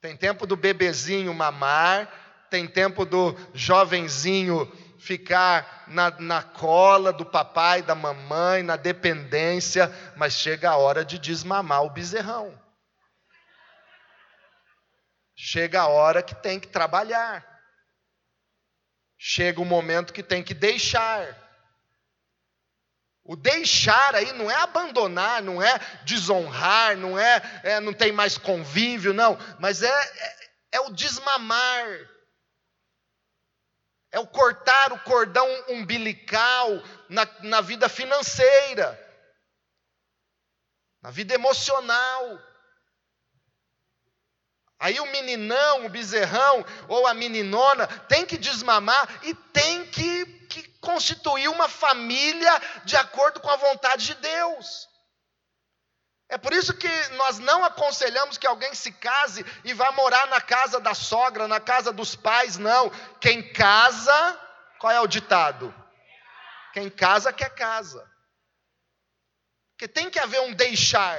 Tem 0.00 0.16
tempo 0.16 0.46
do 0.46 0.56
bebezinho 0.56 1.34
mamar, 1.34 2.46
tem 2.50 2.66
tempo 2.66 3.04
do 3.04 3.36
jovenzinho 3.52 4.70
ficar 4.98 5.84
na, 5.88 6.10
na 6.18 6.42
cola 6.42 7.12
do 7.12 7.24
papai, 7.24 7.82
da 7.82 7.94
mamãe, 7.94 8.62
na 8.62 8.76
dependência, 8.76 9.92
mas 10.16 10.34
chega 10.34 10.70
a 10.70 10.76
hora 10.76 11.04
de 11.04 11.18
desmamar 11.18 11.84
o 11.84 11.90
bezerrão. 11.90 12.56
Chega 15.36 15.82
a 15.82 15.86
hora 15.86 16.22
que 16.22 16.34
tem 16.34 16.58
que 16.58 16.68
trabalhar. 16.68 17.46
Chega 19.16 19.60
o 19.60 19.64
momento 19.64 20.12
que 20.12 20.22
tem 20.22 20.42
que 20.42 20.54
deixar. 20.54 21.47
O 23.28 23.36
deixar 23.36 24.14
aí 24.14 24.32
não 24.32 24.50
é 24.50 24.54
abandonar, 24.54 25.42
não 25.42 25.62
é 25.62 25.78
desonrar, 26.02 26.96
não 26.96 27.18
é, 27.18 27.42
é 27.62 27.78
não 27.78 27.92
tem 27.92 28.10
mais 28.10 28.38
convívio, 28.38 29.12
não, 29.12 29.38
mas 29.60 29.82
é, 29.82 29.86
é, 29.86 30.48
é 30.72 30.80
o 30.80 30.88
desmamar, 30.88 31.86
é 34.10 34.18
o 34.18 34.26
cortar 34.26 34.94
o 34.94 35.00
cordão 35.00 35.46
umbilical 35.68 36.70
na, 37.06 37.28
na 37.42 37.60
vida 37.60 37.86
financeira, 37.86 38.98
na 41.02 41.10
vida 41.10 41.34
emocional. 41.34 42.40
Aí 44.78 44.98
o 45.00 45.12
meninão, 45.12 45.84
o 45.84 45.90
bezerrão 45.90 46.64
ou 46.88 47.06
a 47.06 47.12
meninona 47.12 47.86
tem 47.86 48.24
que 48.24 48.38
desmamar 48.38 49.20
e 49.22 49.34
tem 49.34 49.84
que, 49.84 50.24
que 50.24 50.37
constituir 50.80 51.48
uma 51.48 51.68
família 51.68 52.62
de 52.84 52.96
acordo 52.96 53.40
com 53.40 53.50
a 53.50 53.56
vontade 53.56 54.06
de 54.06 54.14
Deus. 54.14 54.88
É 56.28 56.36
por 56.36 56.52
isso 56.52 56.74
que 56.74 57.08
nós 57.16 57.38
não 57.38 57.64
aconselhamos 57.64 58.36
que 58.36 58.46
alguém 58.46 58.74
se 58.74 58.92
case 58.92 59.44
e 59.64 59.72
vá 59.72 59.90
morar 59.92 60.26
na 60.26 60.40
casa 60.40 60.78
da 60.78 60.92
sogra, 60.92 61.48
na 61.48 61.58
casa 61.58 61.90
dos 61.90 62.14
pais, 62.14 62.58
não. 62.58 62.90
Quem 63.18 63.52
casa, 63.52 64.38
qual 64.78 64.92
é 64.92 65.00
o 65.00 65.06
ditado? 65.06 65.74
Quem 66.74 66.90
casa 66.90 67.32
quer 67.32 67.54
casa. 67.54 68.06
Porque 69.70 69.88
tem 69.88 70.10
que 70.10 70.18
haver 70.18 70.40
um 70.42 70.52
deixar. 70.52 71.18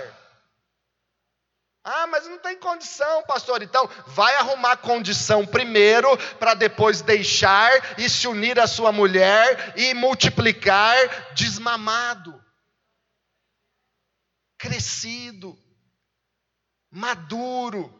Ah, 1.92 2.06
mas 2.06 2.28
não 2.28 2.38
tem 2.38 2.56
condição, 2.56 3.24
pastor. 3.24 3.64
Então, 3.64 3.90
vai 4.06 4.36
arrumar 4.36 4.78
condição 4.78 5.44
primeiro, 5.44 6.16
para 6.38 6.54
depois 6.54 7.02
deixar 7.02 7.98
e 7.98 8.08
se 8.08 8.28
unir 8.28 8.60
à 8.60 8.68
sua 8.68 8.92
mulher 8.92 9.74
e 9.76 9.94
multiplicar 9.96 11.34
desmamado 11.34 12.40
crescido, 14.60 15.58
maduro. 16.92 17.92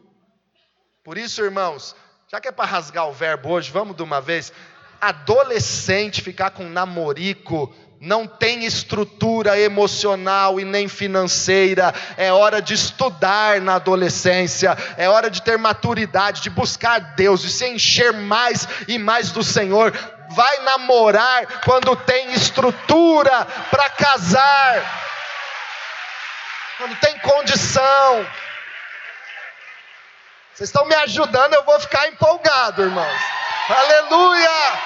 Por 1.02 1.16
isso, 1.16 1.42
irmãos, 1.42 1.96
já 2.28 2.40
que 2.40 2.48
é 2.48 2.52
para 2.52 2.70
rasgar 2.70 3.08
o 3.08 3.12
verbo 3.12 3.48
hoje, 3.48 3.72
vamos 3.72 3.96
de 3.96 4.02
uma 4.02 4.20
vez. 4.20 4.52
Adolescente 5.00 6.22
ficar 6.22 6.50
com 6.50 6.68
namorico 6.68 7.74
não 8.00 8.26
tem 8.26 8.64
estrutura 8.64 9.60
emocional 9.60 10.58
e 10.58 10.64
nem 10.64 10.88
financeira. 10.88 11.94
É 12.16 12.32
hora 12.32 12.62
de 12.62 12.72
estudar 12.72 13.60
na 13.60 13.74
adolescência, 13.74 14.76
é 14.96 15.08
hora 15.08 15.30
de 15.30 15.42
ter 15.42 15.58
maturidade, 15.58 16.40
de 16.40 16.48
buscar 16.48 16.98
Deus, 17.14 17.42
de 17.42 17.50
se 17.50 17.66
encher 17.68 18.12
mais 18.12 18.66
e 18.88 18.98
mais 18.98 19.30
do 19.30 19.42
Senhor. 19.42 19.92
Vai 20.30 20.58
namorar 20.60 21.62
quando 21.64 21.94
tem 21.94 22.32
estrutura 22.32 23.46
para 23.70 23.90
casar 23.90 25.00
quando 26.80 26.96
tem 26.96 27.18
condição. 27.18 28.26
Vocês 30.54 30.70
estão 30.70 30.86
me 30.86 30.94
ajudando, 30.94 31.52
eu 31.52 31.62
vou 31.64 31.78
ficar 31.78 32.08
empolgado, 32.08 32.82
irmãos. 32.82 33.20
Aleluia! 33.68 34.80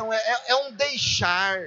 Então 0.00 0.10
é, 0.10 0.16
é, 0.16 0.52
é 0.52 0.56
um 0.56 0.72
deixar. 0.72 1.60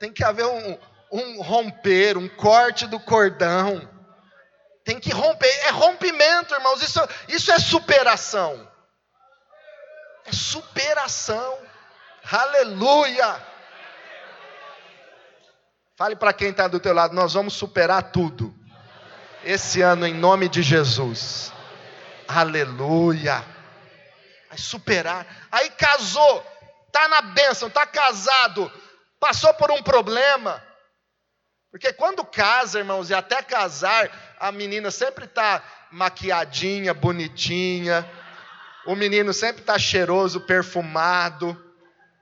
Tem 0.00 0.12
que 0.12 0.24
haver 0.24 0.46
um, 0.46 0.78
um 1.12 1.40
romper, 1.40 2.18
um 2.18 2.28
corte 2.28 2.88
do 2.88 2.98
cordão. 2.98 3.88
Tem 4.84 4.98
que 4.98 5.12
romper. 5.12 5.46
É 5.66 5.70
rompimento, 5.70 6.52
irmãos. 6.52 6.82
Isso, 6.82 6.98
isso 7.28 7.52
é 7.52 7.58
superação. 7.60 8.68
É 10.26 10.32
superação. 10.32 11.56
Aleluia. 12.28 13.40
Fale 15.94 16.16
para 16.16 16.32
quem 16.32 16.50
está 16.50 16.66
do 16.66 16.80
teu 16.80 16.92
lado, 16.92 17.14
nós 17.14 17.34
vamos 17.34 17.54
superar 17.54 18.10
tudo. 18.10 18.52
Esse 19.44 19.82
ano, 19.82 20.04
em 20.04 20.14
nome 20.14 20.48
de 20.48 20.62
Jesus. 20.62 21.52
Aleluia. 22.26 23.59
Vai 24.50 24.58
superar. 24.58 25.24
Aí 25.50 25.70
casou, 25.70 26.44
tá 26.92 27.08
na 27.08 27.22
bênção, 27.22 27.70
tá 27.70 27.86
casado, 27.86 28.70
passou 29.20 29.54
por 29.54 29.70
um 29.70 29.80
problema. 29.80 30.62
Porque 31.70 31.92
quando 31.92 32.24
casa, 32.24 32.80
irmãos, 32.80 33.10
e 33.10 33.14
até 33.14 33.42
casar, 33.42 34.10
a 34.40 34.50
menina 34.50 34.90
sempre 34.90 35.24
está 35.24 35.62
maquiadinha, 35.92 36.92
bonitinha. 36.92 38.04
O 38.86 38.96
menino 38.96 39.32
sempre 39.32 39.60
está 39.60 39.78
cheiroso, 39.78 40.40
perfumado. 40.40 41.56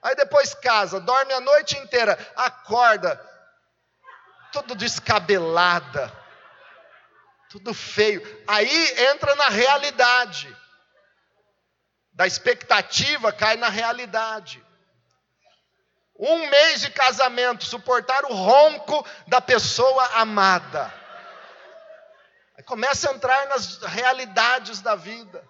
Aí 0.02 0.14
depois 0.14 0.52
casa, 0.52 1.00
dorme 1.00 1.32
a 1.32 1.40
noite 1.40 1.78
inteira, 1.78 2.18
acorda, 2.36 3.20
tudo 4.52 4.74
descabelada, 4.74 6.12
tudo 7.48 7.72
feio. 7.72 8.22
Aí 8.46 8.94
entra 9.10 9.34
na 9.34 9.48
realidade. 9.48 10.54
Da 12.18 12.26
expectativa 12.26 13.32
cai 13.32 13.56
na 13.56 13.68
realidade. 13.68 14.60
Um 16.18 16.48
mês 16.48 16.80
de 16.80 16.90
casamento, 16.90 17.64
suportar 17.64 18.24
o 18.24 18.34
ronco 18.34 19.06
da 19.28 19.40
pessoa 19.40 20.04
amada. 20.14 20.92
Aí 22.56 22.64
começa 22.64 23.08
a 23.08 23.14
entrar 23.14 23.46
nas 23.46 23.80
realidades 23.82 24.80
da 24.80 24.96
vida. 24.96 25.48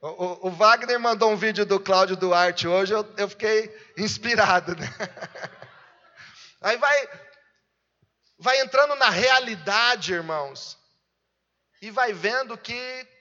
O, 0.00 0.08
o, 0.08 0.48
o, 0.48 0.50
Wagner 0.50 0.98
mandou 0.98 1.30
um 1.30 1.36
vídeo 1.36 1.64
do 1.64 1.78
Cláudio 1.78 2.16
Duarte 2.16 2.66
hoje, 2.66 2.92
eu, 2.92 3.14
eu 3.16 3.28
fiquei 3.28 3.72
inspirado. 3.96 4.74
Né? 4.74 4.88
Aí 6.60 6.76
vai, 6.76 7.08
vai 8.36 8.60
entrando 8.60 8.96
na 8.96 9.10
realidade, 9.10 10.12
irmãos, 10.12 10.76
e 11.80 11.88
vai 11.92 12.12
vendo 12.12 12.58
que 12.58 13.13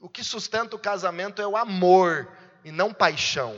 o 0.00 0.08
que 0.08 0.22
sustenta 0.22 0.76
o 0.76 0.78
casamento 0.78 1.40
é 1.40 1.46
o 1.46 1.56
amor 1.56 2.28
e 2.64 2.70
não 2.70 2.92
paixão. 2.92 3.56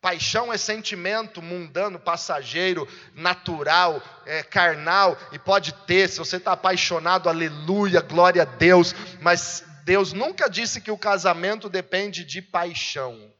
Paixão 0.00 0.52
é 0.52 0.56
sentimento 0.56 1.42
mundano, 1.42 1.98
passageiro, 1.98 2.86
natural, 3.14 4.00
é, 4.24 4.42
carnal, 4.42 5.18
e 5.32 5.38
pode 5.38 5.72
ter, 5.86 6.08
se 6.08 6.18
você 6.18 6.36
está 6.36 6.52
apaixonado, 6.52 7.28
aleluia, 7.28 8.00
glória 8.00 8.42
a 8.42 8.44
Deus, 8.44 8.94
mas 9.20 9.64
Deus 9.84 10.12
nunca 10.12 10.48
disse 10.48 10.80
que 10.80 10.90
o 10.90 10.98
casamento 10.98 11.68
depende 11.68 12.24
de 12.24 12.40
paixão. 12.40 13.32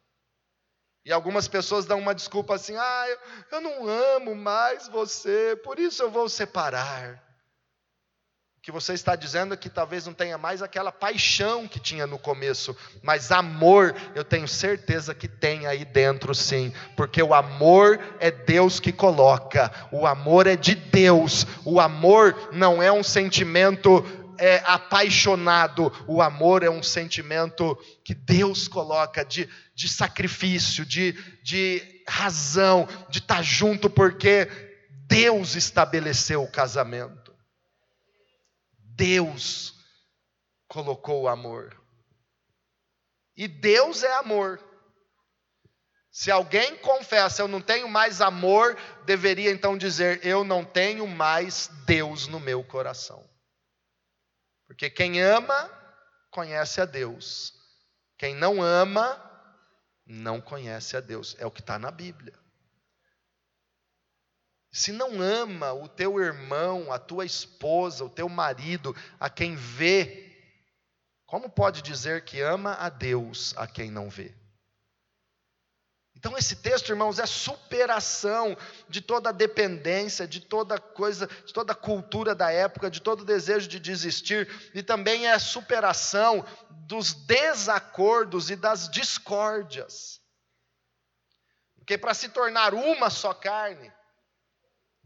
E 1.05 1.13
algumas 1.13 1.47
pessoas 1.47 1.87
dão 1.87 2.01
uma 2.01 2.15
desculpa 2.15 2.57
assim: 2.57 2.77
ah, 2.77 3.05
eu, 3.09 3.19
eu 3.53 3.61
não 3.61 3.89
amo 3.89 4.35
mais 4.35 4.89
você, 4.89 5.55
por 5.63 5.79
isso 5.79 6.03
eu 6.03 6.11
vou 6.11 6.29
separar. 6.29 7.26
Que 8.67 8.73
você 8.73 8.95
está 8.95 9.15
dizendo 9.15 9.55
é 9.55 9.57
que 9.57 9.71
talvez 9.71 10.07
não 10.07 10.13
tenha 10.13 10.37
mais 10.37 10.61
aquela 10.61 10.91
paixão 10.91 11.69
que 11.69 11.79
tinha 11.79 12.05
no 12.05 12.19
começo, 12.19 12.77
mas 13.01 13.31
amor, 13.31 13.95
eu 14.13 14.25
tenho 14.25 14.49
certeza 14.49 15.15
que 15.15 15.29
tem 15.29 15.69
aí 15.69 15.85
dentro 15.85 16.35
sim, 16.35 16.75
porque 16.97 17.23
o 17.23 17.33
amor 17.33 18.01
é 18.19 18.29
Deus 18.29 18.81
que 18.81 18.91
coloca, 18.91 19.71
o 19.93 20.05
amor 20.05 20.49
é 20.49 20.57
de 20.57 20.75
Deus, 20.75 21.47
o 21.65 21.79
amor 21.79 22.49
não 22.51 22.83
é 22.83 22.91
um 22.91 23.05
sentimento 23.05 24.05
é 24.37 24.61
apaixonado, 24.67 25.93
o 26.05 26.21
amor 26.21 26.65
é 26.65 26.69
um 26.69 26.83
sentimento 26.83 27.79
que 28.03 28.17
Deus 28.17 28.67
coloca 28.67 29.25
de, 29.25 29.49
de 29.77 29.89
sacrifício, 29.89 30.85
de, 30.85 31.13
de 31.41 32.03
razão, 32.09 32.89
de 33.09 33.21
estar 33.21 33.45
junto, 33.45 33.89
porque 33.89 34.49
Deus 35.07 35.55
estabeleceu 35.55 36.43
o 36.43 36.51
casamento. 36.51 37.26
Deus 38.97 39.75
colocou 40.67 41.23
o 41.23 41.29
amor. 41.29 41.79
E 43.37 43.47
Deus 43.47 44.03
é 44.03 44.13
amor. 44.15 44.65
Se 46.11 46.31
alguém 46.31 46.79
confessa, 46.79 47.43
eu 47.43 47.49
não 47.49 47.61
tenho 47.61 47.89
mais 47.89 48.23
amor, 48.23 48.75
deveria 49.05 49.51
então 49.51 49.77
dizer, 49.77 50.25
eu 50.25 50.43
não 50.43 50.65
tenho 50.65 51.07
mais 51.07 51.69
Deus 51.85 52.27
no 52.27 52.41
meu 52.41 52.65
coração. 52.65 53.23
Porque 54.67 54.89
quem 54.89 55.21
ama, 55.21 55.71
conhece 56.31 56.81
a 56.81 56.87
Deus. 56.87 57.53
Quem 58.17 58.35
não 58.35 58.63
ama, 58.63 59.23
não 60.07 60.41
conhece 60.41 60.97
a 60.97 61.01
Deus. 61.01 61.37
É 61.39 61.45
o 61.45 61.51
que 61.51 61.61
está 61.61 61.79
na 61.79 61.91
Bíblia. 61.91 62.33
Se 64.77 64.93
não 64.93 65.23
ama 65.23 65.73
o 65.73 65.89
teu 65.89 66.21
irmão, 66.21 66.93
a 66.93 66.99
tua 66.99 67.25
esposa, 67.25 68.05
o 68.05 68.11
teu 68.11 68.29
marido, 68.29 68.95
a 69.19 69.31
quem 69.31 69.57
vê, 69.57 70.37
como 71.25 71.49
pode 71.49 71.81
dizer 71.81 72.27
que 72.27 72.43
ama 72.43 72.75
a 72.75 72.91
Deus 72.91 73.55
a 73.57 73.67
quem 73.67 73.91
não 73.91 74.11
vê? 74.11 74.35
Então, 76.15 76.37
esse 76.37 76.57
texto, 76.57 76.91
irmãos, 76.91 77.19
é 77.19 77.25
superação 77.25 78.55
de 78.87 79.01
toda 79.01 79.31
a 79.31 79.33
dependência, 79.33 80.29
de 80.29 80.41
toda 80.41 80.79
coisa, 80.79 81.27
de 81.27 81.55
toda 81.55 81.73
a 81.73 81.77
cultura 81.77 82.35
da 82.35 82.53
época, 82.53 82.91
de 82.91 83.01
todo 83.01 83.23
o 83.23 83.25
desejo 83.25 83.69
de 83.69 83.81
desistir, 83.81 84.47
e 84.75 84.83
também 84.83 85.27
é 85.27 85.39
superação 85.39 86.45
dos 86.71 87.15
desacordos 87.15 88.51
e 88.51 88.57
das 88.57 88.91
discórdias. 88.91 90.21
Porque 91.77 91.97
para 91.97 92.13
se 92.13 92.29
tornar 92.29 92.75
uma 92.75 93.09
só 93.09 93.33
carne, 93.33 93.91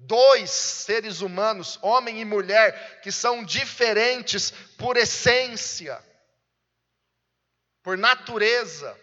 dois 0.01 0.51
seres 0.51 1.21
humanos, 1.21 1.79
homem 1.83 2.21
e 2.21 2.25
mulher, 2.25 3.01
que 3.03 3.13
são 3.13 3.45
diferentes 3.45 4.51
por 4.77 4.97
essência, 4.97 6.03
por 7.83 7.97
natureza, 7.97 8.97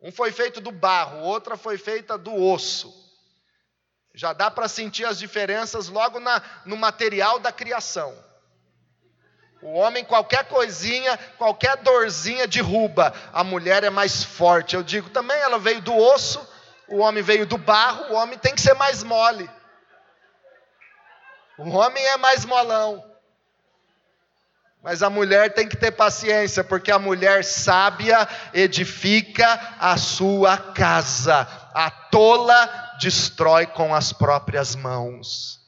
um 0.00 0.10
foi 0.10 0.32
feito 0.32 0.60
do 0.60 0.72
barro, 0.72 1.20
outra 1.20 1.56
foi 1.56 1.76
feita 1.76 2.16
do 2.16 2.34
osso. 2.34 2.98
Já 4.14 4.32
dá 4.32 4.50
para 4.50 4.66
sentir 4.66 5.04
as 5.04 5.18
diferenças 5.18 5.88
logo 5.88 6.18
na, 6.18 6.42
no 6.64 6.76
material 6.76 7.38
da 7.38 7.52
criação. 7.52 8.16
O 9.62 9.74
homem, 9.74 10.04
qualquer 10.04 10.48
coisinha, 10.48 11.18
qualquer 11.36 11.76
dorzinha 11.76 12.46
derruba. 12.46 13.14
A 13.30 13.44
mulher 13.44 13.84
é 13.84 13.90
mais 13.90 14.24
forte. 14.24 14.74
Eu 14.74 14.82
digo 14.82 15.10
também, 15.10 15.36
ela 15.36 15.58
veio 15.58 15.82
do 15.82 15.94
osso, 15.94 16.40
o 16.88 16.98
homem 16.98 17.22
veio 17.22 17.46
do 17.46 17.58
barro, 17.58 18.14
o 18.14 18.14
homem 18.14 18.38
tem 18.38 18.54
que 18.54 18.60
ser 18.60 18.74
mais 18.74 19.02
mole. 19.02 19.48
O 21.60 21.70
homem 21.70 22.02
é 22.04 22.16
mais 22.16 22.44
molão. 22.44 23.04
Mas 24.82 25.02
a 25.02 25.10
mulher 25.10 25.52
tem 25.52 25.68
que 25.68 25.76
ter 25.76 25.90
paciência, 25.90 26.64
porque 26.64 26.90
a 26.90 26.98
mulher 26.98 27.44
sábia 27.44 28.26
edifica 28.54 29.76
a 29.78 29.96
sua 29.98 30.56
casa, 30.56 31.40
a 31.74 31.90
tola 31.90 32.96
destrói 32.98 33.66
com 33.66 33.94
as 33.94 34.10
próprias 34.10 34.74
mãos. 34.74 35.60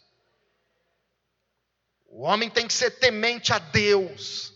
O 2.06 2.22
homem 2.22 2.48
tem 2.48 2.66
que 2.66 2.72
ser 2.72 2.92
temente 2.92 3.52
a 3.52 3.58
Deus, 3.58 4.51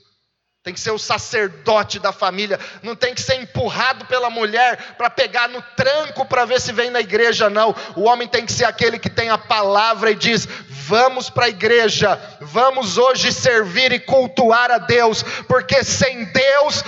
tem 0.66 0.74
que 0.74 0.80
ser 0.80 0.90
o 0.90 0.98
sacerdote 0.98 2.00
da 2.00 2.12
família, 2.12 2.58
não 2.82 2.96
tem 2.96 3.14
que 3.14 3.20
ser 3.22 3.36
empurrado 3.36 4.04
pela 4.06 4.28
mulher 4.28 4.96
para 4.98 5.08
pegar 5.08 5.48
no 5.48 5.62
tranco 5.62 6.26
para 6.26 6.44
ver 6.44 6.60
se 6.60 6.72
vem 6.72 6.90
na 6.90 6.98
igreja, 6.98 7.48
não. 7.48 7.72
O 7.94 8.02
homem 8.02 8.26
tem 8.26 8.44
que 8.44 8.52
ser 8.52 8.64
aquele 8.64 8.98
que 8.98 9.08
tem 9.08 9.30
a 9.30 9.38
palavra 9.38 10.10
e 10.10 10.16
diz: 10.16 10.44
vamos 10.68 11.30
para 11.30 11.44
a 11.44 11.48
igreja, 11.48 12.20
vamos 12.40 12.98
hoje 12.98 13.30
servir 13.30 13.92
e 13.92 14.00
cultuar 14.00 14.72
a 14.72 14.78
Deus, 14.78 15.22
porque 15.46 15.84
sem 15.84 16.24
Deus 16.24 16.82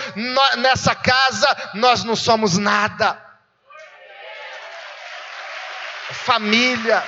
nessa 0.57 0.97
casa 0.97 1.71
nós 1.75 2.03
não 2.03 2.17
somos 2.17 2.59
nada. 2.59 3.17
Família, 6.11 7.05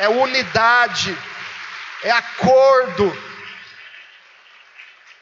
é 0.00 0.06
unidade 0.06 1.16
é 2.02 2.10
acordo. 2.10 3.29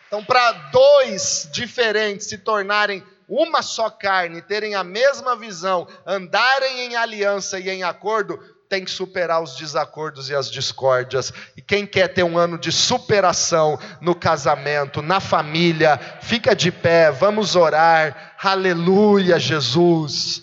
Então, 0.08 0.24
para 0.24 0.52
dois 0.72 1.48
diferentes 1.52 2.26
se 2.26 2.38
tornarem 2.38 3.04
uma 3.28 3.60
só 3.60 3.90
carne, 3.90 4.40
terem 4.40 4.74
a 4.74 4.82
mesma 4.82 5.36
visão, 5.36 5.86
andarem 6.06 6.86
em 6.86 6.96
aliança 6.96 7.60
e 7.60 7.68
em 7.68 7.82
acordo, 7.82 8.38
tem 8.70 8.84
que 8.84 8.90
superar 8.90 9.42
os 9.42 9.54
desacordos 9.54 10.30
e 10.30 10.34
as 10.34 10.50
discórdias. 10.50 11.32
E 11.56 11.62
quem 11.62 11.86
quer 11.86 12.08
ter 12.08 12.22
um 12.22 12.38
ano 12.38 12.58
de 12.58 12.72
superação 12.72 13.78
no 14.00 14.14
casamento, 14.14 15.02
na 15.02 15.20
família, 15.20 15.98
fica 16.22 16.56
de 16.56 16.72
pé, 16.72 17.10
vamos 17.10 17.54
orar. 17.54 18.34
Aleluia, 18.42 19.38
Jesus. 19.38 20.42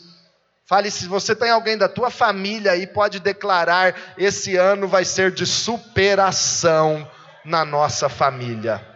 Fale 0.67 0.89
se 0.89 1.07
você 1.07 1.35
tem 1.35 1.51
alguém 1.51 1.77
da 1.77 1.87
tua 1.87 2.09
família 2.09 2.71
aí, 2.71 2.87
pode 2.87 3.19
declarar: 3.19 3.95
esse 4.17 4.55
ano 4.55 4.87
vai 4.87 5.05
ser 5.05 5.31
de 5.31 5.45
superação 5.45 7.07
na 7.43 7.63
nossa 7.63 8.09
família. 8.09 8.94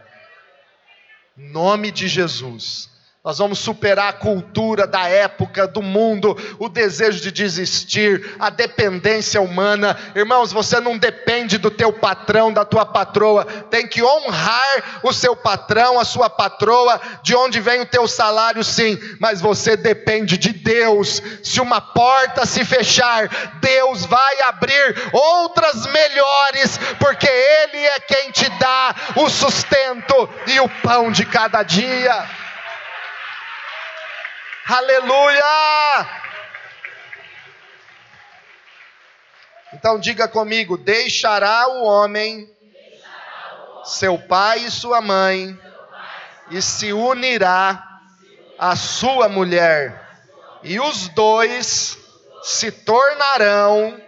Nome 1.39 1.89
de 1.89 2.05
Jesus. 2.07 2.89
Nós 3.21 3.37
vamos 3.37 3.59
superar 3.59 4.07
a 4.07 4.13
cultura 4.13 4.87
da 4.87 5.09
época, 5.09 5.67
do 5.67 5.81
mundo, 5.81 6.37
o 6.57 6.69
desejo 6.69 7.19
de 7.19 7.33
desistir, 7.33 8.33
a 8.39 8.49
dependência 8.49 9.41
humana. 9.41 9.99
Irmãos, 10.15 10.53
você 10.53 10.79
não 10.79 10.97
depende 10.97 11.57
do 11.57 11.69
teu 11.69 11.91
patrão, 11.91 12.53
da 12.53 12.63
tua 12.63 12.85
patroa. 12.85 13.43
Tem 13.69 13.85
que 13.85 14.01
honrar 14.01 15.01
o 15.03 15.11
seu 15.11 15.35
patrão, 15.35 15.99
a 15.99 16.05
sua 16.05 16.29
patroa, 16.29 16.99
de 17.21 17.35
onde 17.35 17.59
vem 17.59 17.81
o 17.81 17.85
teu 17.85 18.07
salário, 18.07 18.63
sim, 18.63 18.97
mas 19.19 19.41
você 19.41 19.75
depende 19.75 20.37
de 20.37 20.53
Deus. 20.53 21.21
Se 21.43 21.59
uma 21.59 21.81
porta 21.81 22.45
se 22.45 22.63
fechar, 22.63 23.27
Deus 23.59 24.05
vai 24.05 24.43
abrir 24.43 24.95
outras 25.11 25.85
melhores, 25.87 26.77
porque 26.97 27.27
ele 27.27 27.83
é 27.83 27.99
quem 27.99 28.31
te 28.31 28.47
dá 28.51 28.95
o 29.17 29.29
sustento 29.29 30.29
e 30.47 30.57
o 30.61 30.69
pão 30.81 31.11
de 31.11 31.25
cada 31.25 31.63
dia. 31.63 32.39
Aleluia! 34.69 36.07
Então 39.73 39.99
diga 39.99 40.27
comigo: 40.27 40.77
deixará 40.77 41.67
o 41.67 41.85
homem 41.85 42.47
seu 43.83 44.19
pai 44.19 44.59
e 44.59 44.69
sua 44.69 45.01
mãe 45.01 45.57
e 46.51 46.61
se 46.61 46.93
unirá 46.93 47.83
à 48.59 48.75
sua 48.75 49.27
mulher, 49.27 50.07
e 50.61 50.79
os 50.79 51.07
dois 51.09 51.97
se 52.43 52.71
tornarão 52.71 53.99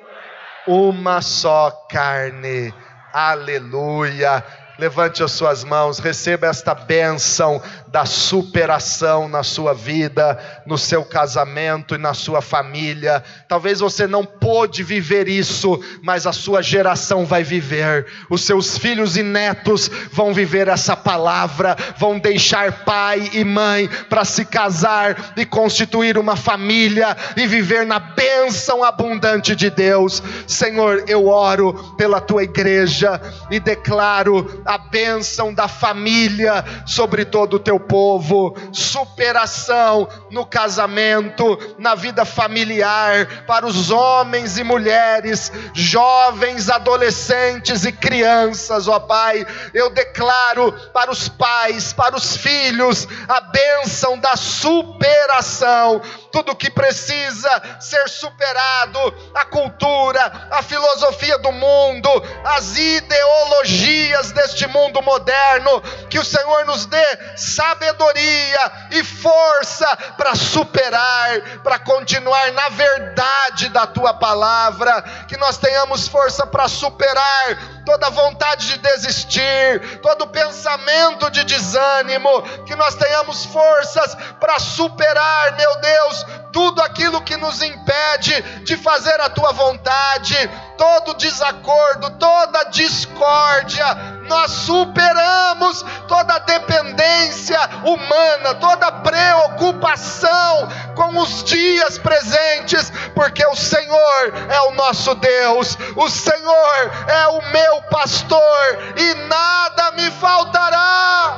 uma 0.67 1.23
só 1.23 1.71
carne. 1.89 2.71
Aleluia. 3.11 4.45
Levante 4.81 5.21
as 5.21 5.33
suas 5.33 5.63
mãos, 5.63 5.99
receba 5.99 6.47
esta 6.47 6.73
bênção 6.73 7.61
da 7.89 8.03
superação 8.03 9.29
na 9.29 9.43
sua 9.43 9.75
vida, 9.75 10.39
no 10.65 10.75
seu 10.75 11.05
casamento 11.05 11.93
e 11.93 11.99
na 11.99 12.15
sua 12.15 12.41
família. 12.41 13.23
Talvez 13.47 13.79
você 13.79 14.07
não 14.07 14.25
pôde 14.25 14.81
viver 14.81 15.27
isso, 15.27 15.79
mas 16.01 16.25
a 16.25 16.33
sua 16.33 16.63
geração 16.63 17.25
vai 17.25 17.43
viver. 17.43 18.07
Os 18.27 18.41
seus 18.41 18.75
filhos 18.75 19.15
e 19.17 19.21
netos 19.21 19.87
vão 20.11 20.33
viver 20.33 20.67
essa 20.67 20.95
palavra, 20.95 21.77
vão 21.99 22.17
deixar 22.17 22.83
pai 22.83 23.29
e 23.33 23.43
mãe 23.43 23.87
para 24.09 24.25
se 24.25 24.45
casar 24.45 25.33
e 25.37 25.45
constituir 25.45 26.17
uma 26.17 26.35
família 26.35 27.15
e 27.37 27.45
viver 27.45 27.85
na 27.85 27.99
bênção 27.99 28.83
abundante 28.83 29.55
de 29.55 29.69
Deus. 29.69 30.23
Senhor, 30.47 31.03
eu 31.07 31.27
oro 31.27 31.73
pela 31.97 32.19
tua 32.19 32.41
igreja 32.41 33.21
e 33.51 33.59
declaro 33.59 34.61
a 34.71 34.77
bênção 34.77 35.53
da 35.53 35.67
família 35.67 36.63
sobre 36.85 37.25
todo 37.25 37.55
o 37.55 37.59
teu 37.59 37.77
povo, 37.77 38.55
superação 38.71 40.07
no 40.29 40.45
casamento, 40.45 41.57
na 41.77 41.93
vida 41.93 42.23
familiar, 42.23 43.43
para 43.45 43.65
os 43.65 43.91
homens 43.91 44.57
e 44.57 44.63
mulheres, 44.63 45.51
jovens, 45.73 46.69
adolescentes 46.69 47.83
e 47.83 47.91
crianças, 47.91 48.87
ó 48.87 48.97
Pai. 48.99 49.45
Eu 49.73 49.89
declaro 49.89 50.71
para 50.93 51.11
os 51.11 51.27
pais, 51.27 51.91
para 51.91 52.15
os 52.15 52.37
filhos, 52.37 53.07
a 53.27 53.41
bênção 53.41 54.17
da 54.17 54.37
superação 54.37 56.01
tudo 56.31 56.55
que 56.55 56.69
precisa 56.69 57.79
ser 57.79 58.07
superado, 58.09 58.99
a 59.35 59.45
cultura, 59.45 60.47
a 60.51 60.63
filosofia 60.63 61.37
do 61.39 61.51
mundo, 61.51 62.09
as 62.45 62.77
ideologias 62.77 64.31
deste 64.31 64.67
mundo 64.67 65.01
moderno, 65.01 65.81
que 66.09 66.19
o 66.19 66.25
Senhor 66.25 66.65
nos 66.65 66.85
dê 66.85 67.35
sabedoria 67.35 68.71
e 68.91 69.03
força 69.03 69.87
para 70.17 70.35
superar, 70.35 71.59
para 71.63 71.79
continuar 71.79 72.51
na 72.53 72.69
verdade 72.69 73.69
da 73.69 73.85
tua 73.85 74.13
palavra, 74.13 75.01
que 75.27 75.37
nós 75.37 75.57
tenhamos 75.57 76.07
força 76.07 76.45
para 76.47 76.67
superar 76.67 77.80
toda 77.85 78.09
vontade 78.09 78.67
de 78.67 78.77
desistir, 78.77 79.99
todo 80.01 80.27
pensamento 80.27 81.29
de 81.31 81.43
desânimo, 81.43 82.41
que 82.65 82.75
nós 82.75 82.95
tenhamos 82.95 83.45
forças 83.45 84.15
para 84.39 84.59
superar, 84.59 85.55
meu 85.57 85.79
Deus, 85.79 86.25
tudo 86.51 86.81
aquilo 86.81 87.21
que 87.21 87.37
nos 87.37 87.61
impede 87.61 88.41
de 88.63 88.77
fazer 88.77 89.19
a 89.19 89.29
tua 89.29 89.51
vontade, 89.51 90.35
todo 90.77 91.13
desacordo, 91.15 92.11
toda 92.11 92.65
discórdia, 92.65 94.10
nós 94.31 94.51
superamos 94.51 95.83
toda 96.07 96.39
dependência 96.39 97.59
humana, 97.83 98.55
toda 98.55 98.89
preocupação 98.93 100.69
com 100.95 101.17
os 101.19 101.43
dias 101.43 101.97
presentes, 101.97 102.89
porque 103.13 103.45
o 103.45 103.55
Senhor 103.55 104.33
é 104.49 104.61
o 104.61 104.71
nosso 104.71 105.13
Deus, 105.15 105.77
o 105.97 106.09
Senhor 106.09 106.91
é 107.07 107.27
o 107.27 107.41
meu 107.51 107.81
pastor 107.83 108.93
e 108.95 109.13
nada 109.27 109.91
me 109.91 110.09
faltará. 110.11 111.37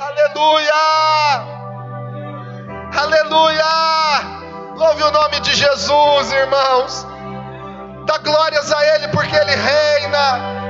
Aleluia! 0.00 0.74
Aleluia! 2.94 3.64
Louve 4.76 5.02
o 5.02 5.10
nome 5.10 5.40
de 5.40 5.54
Jesus, 5.54 6.32
irmãos. 6.32 7.06
Dá 8.04 8.18
glórias 8.18 8.70
a 8.70 8.96
Ele 8.96 9.08
porque 9.08 9.34
Ele 9.34 9.54
reina. 9.54 10.69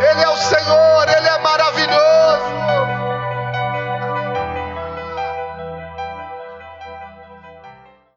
Ele 0.00 0.22
é 0.22 0.28
o 0.28 0.36
Senhor, 0.36 1.08
Ele 1.08 1.28
é 1.28 1.38
maravilhoso. 1.38 2.67